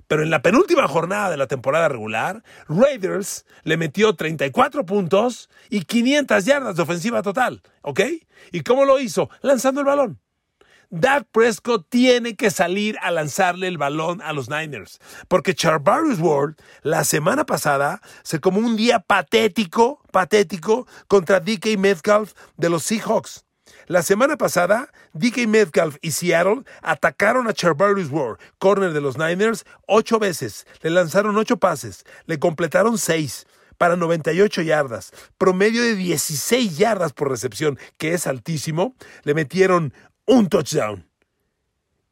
pero 0.08 0.22
en 0.22 0.30
la 0.30 0.42
penúltima 0.42 0.86
jornada 0.88 1.30
de 1.30 1.36
la 1.36 1.46
temporada 1.46 1.88
regular, 1.88 2.42
Raiders 2.68 3.46
le 3.64 3.76
metió 3.76 4.14
34 4.14 4.84
puntos 4.84 5.48
y 5.70 5.84
500 5.84 6.44
yardas 6.44 6.76
de 6.76 6.82
ofensiva 6.82 7.22
total, 7.22 7.62
¿ok? 7.82 8.00
¿Y 8.50 8.60
cómo 8.62 8.84
lo 8.84 8.98
hizo? 9.00 9.30
Lanzando 9.40 9.80
el 9.80 9.86
balón. 9.86 10.18
Dak 10.94 11.26
Prescott 11.32 11.86
tiene 11.88 12.36
que 12.36 12.50
salir 12.50 12.98
a 13.00 13.10
lanzarle 13.10 13.66
el 13.66 13.78
balón 13.78 14.20
a 14.20 14.34
los 14.34 14.50
Niners, 14.50 15.00
porque 15.26 15.54
Charvarius 15.54 16.20
Ward 16.20 16.56
la 16.82 17.04
semana 17.04 17.46
pasada 17.46 18.02
se 18.22 18.40
como 18.40 18.58
un 18.58 18.76
día 18.76 18.98
patético, 18.98 20.02
patético 20.12 20.86
contra 21.08 21.40
DK 21.40 21.78
Metcalf 21.78 22.34
de 22.58 22.68
los 22.68 22.82
Seahawks. 22.82 23.46
La 23.86 24.02
semana 24.02 24.36
pasada, 24.36 24.92
DK 25.12 25.46
Metcalf 25.48 25.96
y 26.00 26.12
Seattle 26.12 26.62
atacaron 26.82 27.48
a 27.48 27.52
Charvarius 27.52 28.10
Ward, 28.10 28.38
corner 28.58 28.92
de 28.92 29.00
los 29.00 29.18
Niners, 29.18 29.64
ocho 29.86 30.18
veces. 30.18 30.66
Le 30.82 30.90
lanzaron 30.90 31.36
ocho 31.36 31.56
pases, 31.56 32.04
le 32.26 32.38
completaron 32.38 32.98
seis 32.98 33.46
para 33.78 33.96
98 33.96 34.62
yardas, 34.62 35.12
promedio 35.38 35.82
de 35.82 35.96
16 35.96 36.78
yardas 36.78 37.12
por 37.12 37.28
recepción, 37.28 37.78
que 37.98 38.14
es 38.14 38.26
altísimo. 38.26 38.94
Le 39.24 39.34
metieron 39.34 39.92
un 40.26 40.48
touchdown. 40.48 41.08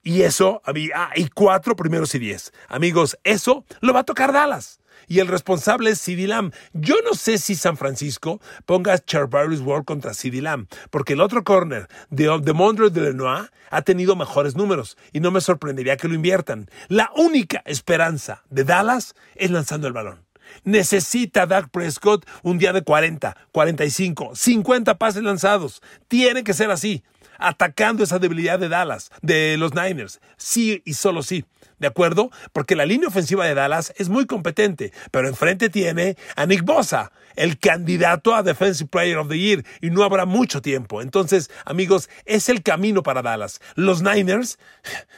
Y 0.02 0.22
eso, 0.22 0.62
ah, 0.64 1.10
y 1.14 1.28
cuatro 1.28 1.76
primeros 1.76 2.14
y 2.14 2.18
diez. 2.18 2.52
Amigos, 2.68 3.18
eso 3.22 3.64
lo 3.80 3.92
va 3.92 4.00
a 4.00 4.04
tocar 4.04 4.32
Dallas 4.32 4.79
y 5.10 5.18
el 5.18 5.26
responsable 5.26 5.90
es 5.90 6.00
CD 6.00 6.28
Lamb. 6.28 6.54
Yo 6.72 6.94
no 7.04 7.14
sé 7.14 7.36
si 7.38 7.56
San 7.56 7.76
Francisco 7.76 8.40
ponga 8.64 8.96
Charvarius 8.96 9.60
Ward 9.60 9.84
contra 9.84 10.14
CD 10.14 10.40
Lamb, 10.40 10.68
porque 10.90 11.14
el 11.14 11.20
otro 11.20 11.42
corner 11.42 11.88
de, 12.10 12.38
de 12.40 12.52
Mondre 12.52 12.90
de 12.90 13.00
Lenoir 13.00 13.50
ha 13.70 13.82
tenido 13.82 14.14
mejores 14.14 14.54
números 14.54 14.96
y 15.12 15.18
no 15.18 15.32
me 15.32 15.40
sorprendería 15.40 15.96
que 15.96 16.06
lo 16.06 16.14
inviertan. 16.14 16.70
La 16.86 17.10
única 17.16 17.60
esperanza 17.66 18.44
de 18.50 18.62
Dallas 18.62 19.16
es 19.34 19.50
lanzando 19.50 19.88
el 19.88 19.92
balón. 19.92 20.24
Necesita 20.62 21.44
Dak 21.44 21.70
Prescott 21.70 22.24
un 22.44 22.58
día 22.58 22.72
de 22.72 22.82
40, 22.82 23.36
45, 23.50 24.36
50 24.36 24.96
pases 24.96 25.24
lanzados. 25.24 25.82
Tiene 26.06 26.44
que 26.44 26.54
ser 26.54 26.70
así, 26.70 27.02
atacando 27.40 28.04
esa 28.04 28.18
debilidad 28.18 28.58
de 28.58 28.68
Dallas, 28.68 29.10
de 29.22 29.56
los 29.56 29.74
Niners. 29.74 30.20
Sí 30.36 30.82
y 30.84 30.94
solo 30.94 31.22
sí. 31.22 31.44
¿De 31.80 31.86
acuerdo? 31.86 32.30
Porque 32.52 32.76
la 32.76 32.84
línea 32.84 33.08
ofensiva 33.08 33.46
de 33.46 33.54
Dallas 33.54 33.94
es 33.96 34.10
muy 34.10 34.26
competente, 34.26 34.92
pero 35.10 35.28
enfrente 35.28 35.70
tiene 35.70 36.16
a 36.36 36.44
Nick 36.44 36.62
Bosa, 36.62 37.10
el 37.36 37.58
candidato 37.58 38.34
a 38.34 38.42
Defensive 38.42 38.90
Player 38.90 39.16
of 39.16 39.28
the 39.30 39.38
Year, 39.38 39.64
y 39.80 39.88
no 39.88 40.04
habrá 40.04 40.26
mucho 40.26 40.60
tiempo. 40.60 41.00
Entonces, 41.00 41.50
amigos, 41.64 42.10
es 42.26 42.50
el 42.50 42.62
camino 42.62 43.02
para 43.02 43.22
Dallas. 43.22 43.62
Los 43.76 44.02
Niners 44.02 44.58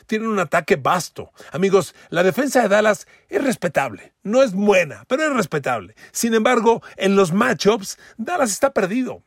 tienen 0.06 0.28
un 0.28 0.38
ataque 0.38 0.76
vasto. 0.76 1.32
Amigos, 1.50 1.96
la 2.10 2.22
defensa 2.22 2.62
de 2.62 2.68
Dallas 2.68 3.08
es 3.28 3.42
respetable. 3.42 4.12
No 4.22 4.40
es 4.40 4.52
buena, 4.52 5.04
pero 5.08 5.24
es 5.24 5.32
respetable. 5.32 5.96
Sin 6.12 6.32
embargo, 6.32 6.80
en 6.96 7.16
los 7.16 7.32
matchups, 7.32 7.98
Dallas 8.16 8.52
está 8.52 8.72
perdido. 8.72 9.24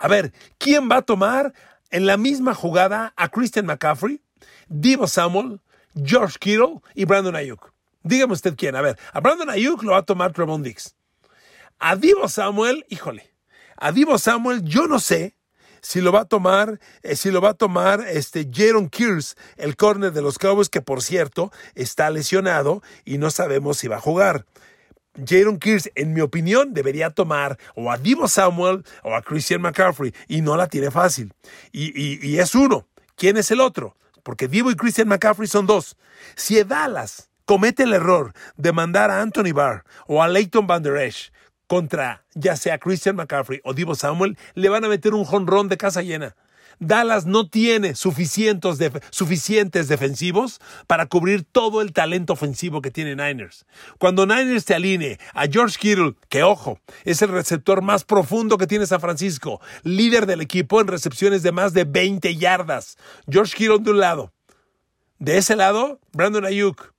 A 0.00 0.08
ver, 0.08 0.32
¿quién 0.58 0.90
va 0.90 0.96
a 0.96 1.02
tomar 1.02 1.54
en 1.90 2.06
la 2.06 2.16
misma 2.16 2.54
jugada 2.54 3.12
a 3.16 3.28
Christian 3.28 3.66
McCaffrey, 3.66 4.20
Divo 4.68 5.06
Samuel, 5.06 5.60
George 5.94 6.38
Kittle 6.38 6.80
y 6.94 7.04
Brandon 7.04 7.36
Ayuk. 7.36 7.72
Dígame 8.02 8.32
usted 8.32 8.54
quién. 8.56 8.76
A 8.76 8.82
ver, 8.82 8.98
a 9.12 9.20
Brandon 9.20 9.50
Ayuk 9.50 9.82
lo 9.82 9.92
va 9.92 9.98
a 9.98 10.02
tomar 10.02 10.32
Trevon 10.32 10.62
Dix. 10.62 10.94
A 11.78 11.96
Divo 11.96 12.28
Samuel, 12.28 12.84
híjole, 12.88 13.30
a 13.76 13.92
Divo 13.92 14.18
Samuel 14.18 14.62
yo 14.62 14.86
no 14.86 14.98
sé 14.98 15.36
si 15.82 16.00
lo 16.00 16.10
va 16.10 16.22
a 16.22 16.24
tomar, 16.24 16.80
eh, 17.02 17.14
si 17.14 17.30
lo 17.30 17.40
va 17.40 17.50
a 17.50 17.54
tomar 17.54 18.00
este 18.08 18.48
Jaron 18.52 18.88
Kears, 18.88 19.36
el 19.56 19.76
corner 19.76 20.12
de 20.12 20.22
los 20.22 20.38
Cowboys, 20.38 20.68
que 20.68 20.80
por 20.80 21.02
cierto 21.02 21.52
está 21.74 22.10
lesionado 22.10 22.82
y 23.04 23.18
no 23.18 23.30
sabemos 23.30 23.78
si 23.78 23.88
va 23.88 23.96
a 23.96 24.00
jugar. 24.00 24.46
Jaron 25.24 25.58
Kears, 25.58 25.90
en 25.94 26.12
mi 26.12 26.20
opinión, 26.20 26.74
debería 26.74 27.10
tomar 27.10 27.58
o 27.74 27.90
a 27.90 27.98
Divo 27.98 28.28
Samuel 28.28 28.84
o 29.02 29.14
a 29.14 29.22
Christian 29.22 29.62
McCaffrey 29.62 30.12
y 30.28 30.40
no 30.40 30.56
la 30.56 30.66
tiene 30.66 30.90
fácil. 30.90 31.32
Y, 31.72 32.26
y 32.26 32.38
es 32.38 32.54
uno. 32.54 32.86
¿Quién 33.16 33.36
es 33.36 33.50
el 33.50 33.60
otro? 33.60 33.96
porque 34.26 34.48
Divo 34.48 34.72
y 34.72 34.74
Christian 34.74 35.06
McCaffrey 35.06 35.46
son 35.46 35.66
dos. 35.66 35.96
Si 36.34 36.60
Dallas 36.64 37.30
comete 37.44 37.84
el 37.84 37.92
error 37.92 38.32
de 38.56 38.72
mandar 38.72 39.08
a 39.08 39.22
Anthony 39.22 39.52
Barr 39.54 39.84
o 40.08 40.20
a 40.20 40.26
Leighton 40.26 40.66
Van 40.66 40.82
Der 40.82 40.96
Esch 40.96 41.30
contra 41.68 42.24
ya 42.34 42.56
sea 42.56 42.78
Christian 42.78 43.14
McCaffrey 43.14 43.60
o 43.62 43.72
Divo 43.72 43.94
Samuel, 43.94 44.36
le 44.54 44.68
van 44.68 44.84
a 44.84 44.88
meter 44.88 45.14
un 45.14 45.24
jonrón 45.24 45.68
de 45.68 45.76
casa 45.76 46.02
llena. 46.02 46.34
Dallas 46.78 47.26
no 47.26 47.48
tiene 47.48 47.94
suficientes, 47.94 48.78
suficientes 49.10 49.88
defensivos 49.88 50.60
para 50.86 51.06
cubrir 51.06 51.44
todo 51.44 51.80
el 51.80 51.92
talento 51.92 52.34
ofensivo 52.34 52.82
que 52.82 52.90
tiene 52.90 53.16
Niners. 53.16 53.66
Cuando 53.98 54.26
Niners 54.26 54.64
te 54.64 54.74
alinee 54.74 55.18
a 55.32 55.46
George 55.46 55.78
Kittle, 55.78 56.14
que 56.28 56.42
ojo, 56.42 56.80
es 57.04 57.22
el 57.22 57.30
receptor 57.30 57.82
más 57.82 58.04
profundo 58.04 58.58
que 58.58 58.66
tiene 58.66 58.86
San 58.86 59.00
Francisco, 59.00 59.60
líder 59.82 60.26
del 60.26 60.40
equipo 60.40 60.80
en 60.80 60.88
recepciones 60.88 61.42
de 61.42 61.52
más 61.52 61.72
de 61.72 61.84
20 61.84 62.36
yardas. 62.36 62.96
George 63.28 63.56
Kittle 63.56 63.78
de 63.78 63.90
un 63.90 64.00
lado. 64.00 64.32
De 65.18 65.38
ese 65.38 65.56
lado, 65.56 65.98
Brandon 66.12 66.44
Ayuk. 66.44 66.94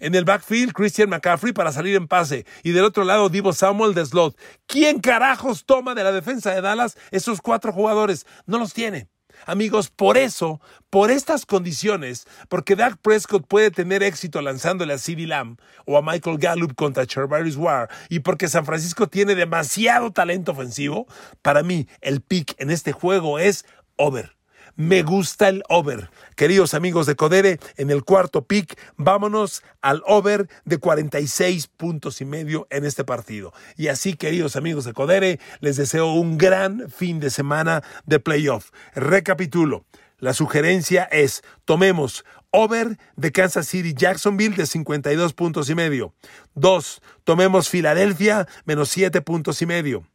En 0.00 0.14
el 0.14 0.24
backfield, 0.24 0.72
Christian 0.72 1.10
McCaffrey 1.10 1.52
para 1.52 1.72
salir 1.72 1.94
en 1.94 2.08
pase. 2.08 2.46
Y 2.62 2.72
del 2.72 2.84
otro 2.84 3.04
lado, 3.04 3.28
Divo 3.28 3.52
Samuel 3.52 3.94
de 3.94 4.06
slot. 4.06 4.36
¿Quién 4.66 5.00
carajos 5.00 5.66
toma 5.66 5.94
de 5.94 6.02
la 6.02 6.10
defensa 6.10 6.52
de 6.52 6.62
Dallas 6.62 6.96
esos 7.10 7.40
cuatro 7.42 7.72
jugadores? 7.72 8.26
No 8.46 8.58
los 8.58 8.72
tiene. 8.72 9.08
Amigos, 9.46 9.90
por 9.90 10.16
eso, 10.16 10.60
por 10.90 11.10
estas 11.10 11.46
condiciones, 11.46 12.26
porque 12.48 12.76
Dak 12.76 12.96
Prescott 12.98 13.46
puede 13.46 13.70
tener 13.70 14.02
éxito 14.02 14.40
lanzándole 14.42 14.92
a 14.94 14.98
CeeDee 14.98 15.26
Lamb 15.26 15.58
o 15.86 15.96
a 15.96 16.02
Michael 16.02 16.38
Gallup 16.38 16.74
contra 16.74 17.06
Charvarius 17.06 17.56
War 17.56 17.88
y 18.08 18.20
porque 18.20 18.48
San 18.48 18.66
Francisco 18.66 19.06
tiene 19.06 19.34
demasiado 19.34 20.10
talento 20.10 20.52
ofensivo, 20.52 21.06
para 21.42 21.62
mí 21.62 21.86
el 22.00 22.20
pick 22.20 22.54
en 22.58 22.70
este 22.70 22.92
juego 22.92 23.38
es 23.38 23.64
over. 23.96 24.39
Me 24.80 25.02
gusta 25.02 25.50
el 25.50 25.62
over. 25.68 26.08
Queridos 26.36 26.72
amigos 26.72 27.04
de 27.04 27.14
Codere, 27.14 27.60
en 27.76 27.90
el 27.90 28.02
cuarto 28.02 28.46
pick, 28.46 28.80
vámonos 28.96 29.62
al 29.82 30.02
over 30.06 30.48
de 30.64 30.78
46 30.78 31.66
puntos 31.66 32.22
y 32.22 32.24
medio 32.24 32.66
en 32.70 32.86
este 32.86 33.04
partido. 33.04 33.52
Y 33.76 33.88
así, 33.88 34.14
queridos 34.14 34.56
amigos 34.56 34.86
de 34.86 34.94
Codere, 34.94 35.38
les 35.60 35.76
deseo 35.76 36.14
un 36.14 36.38
gran 36.38 36.88
fin 36.88 37.20
de 37.20 37.28
semana 37.28 37.84
de 38.06 38.20
playoff. 38.20 38.70
Recapitulo. 38.94 39.84
La 40.16 40.32
sugerencia 40.32 41.04
es, 41.04 41.42
tomemos 41.66 42.24
over 42.50 42.96
de 43.16 43.32
Kansas 43.32 43.66
City 43.66 43.92
Jacksonville 43.92 44.56
de 44.56 44.64
52 44.64 45.34
puntos 45.34 45.68
y 45.68 45.74
medio. 45.74 46.14
Dos, 46.54 47.02
tomemos 47.24 47.68
Filadelfia 47.68 48.48
menos 48.64 48.88
7 48.88 49.20
puntos 49.20 49.60
y 49.60 49.66
medio. 49.66 50.06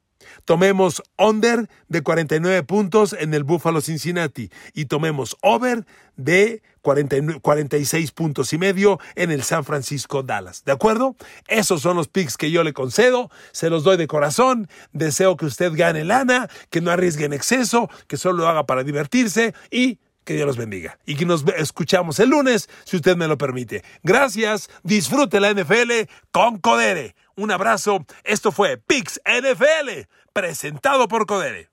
Tomemos 0.45 1.03
under 1.17 1.69
de 1.87 2.01
49 2.01 2.63
puntos 2.63 3.13
en 3.13 3.33
el 3.33 3.43
Buffalo 3.43 3.81
Cincinnati 3.81 4.49
y 4.73 4.85
tomemos 4.85 5.37
over 5.41 5.85
de 6.15 6.61
46 6.81 8.11
puntos 8.11 8.53
y 8.53 8.57
medio 8.57 8.99
en 9.15 9.31
el 9.31 9.43
San 9.43 9.65
Francisco 9.65 10.21
Dallas. 10.23 10.63
¿De 10.65 10.71
acuerdo? 10.71 11.15
Esos 11.47 11.81
son 11.81 11.97
los 11.97 12.07
picks 12.07 12.37
que 12.37 12.51
yo 12.51 12.63
le 12.63 12.73
concedo, 12.73 13.31
se 13.51 13.69
los 13.69 13.83
doy 13.83 13.97
de 13.97 14.07
corazón, 14.07 14.69
deseo 14.93 15.35
que 15.35 15.45
usted 15.45 15.71
gane 15.73 16.03
lana, 16.03 16.47
que 16.69 16.81
no 16.81 16.91
arriesgue 16.91 17.25
en 17.25 17.33
exceso, 17.33 17.89
que 18.07 18.17
solo 18.17 18.43
lo 18.43 18.47
haga 18.47 18.65
para 18.65 18.83
divertirse 18.83 19.53
y 19.71 19.99
que 20.25 20.33
Dios 20.33 20.47
los 20.47 20.57
bendiga. 20.57 20.97
Y 21.05 21.15
que 21.15 21.25
nos 21.25 21.45
escuchamos 21.57 22.19
el 22.19 22.29
lunes, 22.29 22.69
si 22.83 22.97
usted 22.97 23.15
me 23.15 23.27
lo 23.27 23.37
permite. 23.37 23.83
Gracias, 24.03 24.69
disfrute 24.83 25.39
la 25.39 25.53
NFL 25.53 26.09
con 26.31 26.57
Codere. 26.57 27.15
Un 27.37 27.51
abrazo. 27.51 28.05
Esto 28.23 28.51
fue 28.51 28.77
Pix 28.77 29.19
NFL, 29.25 30.07
presentado 30.31 31.07
por 31.07 31.25
Codere. 31.25 31.69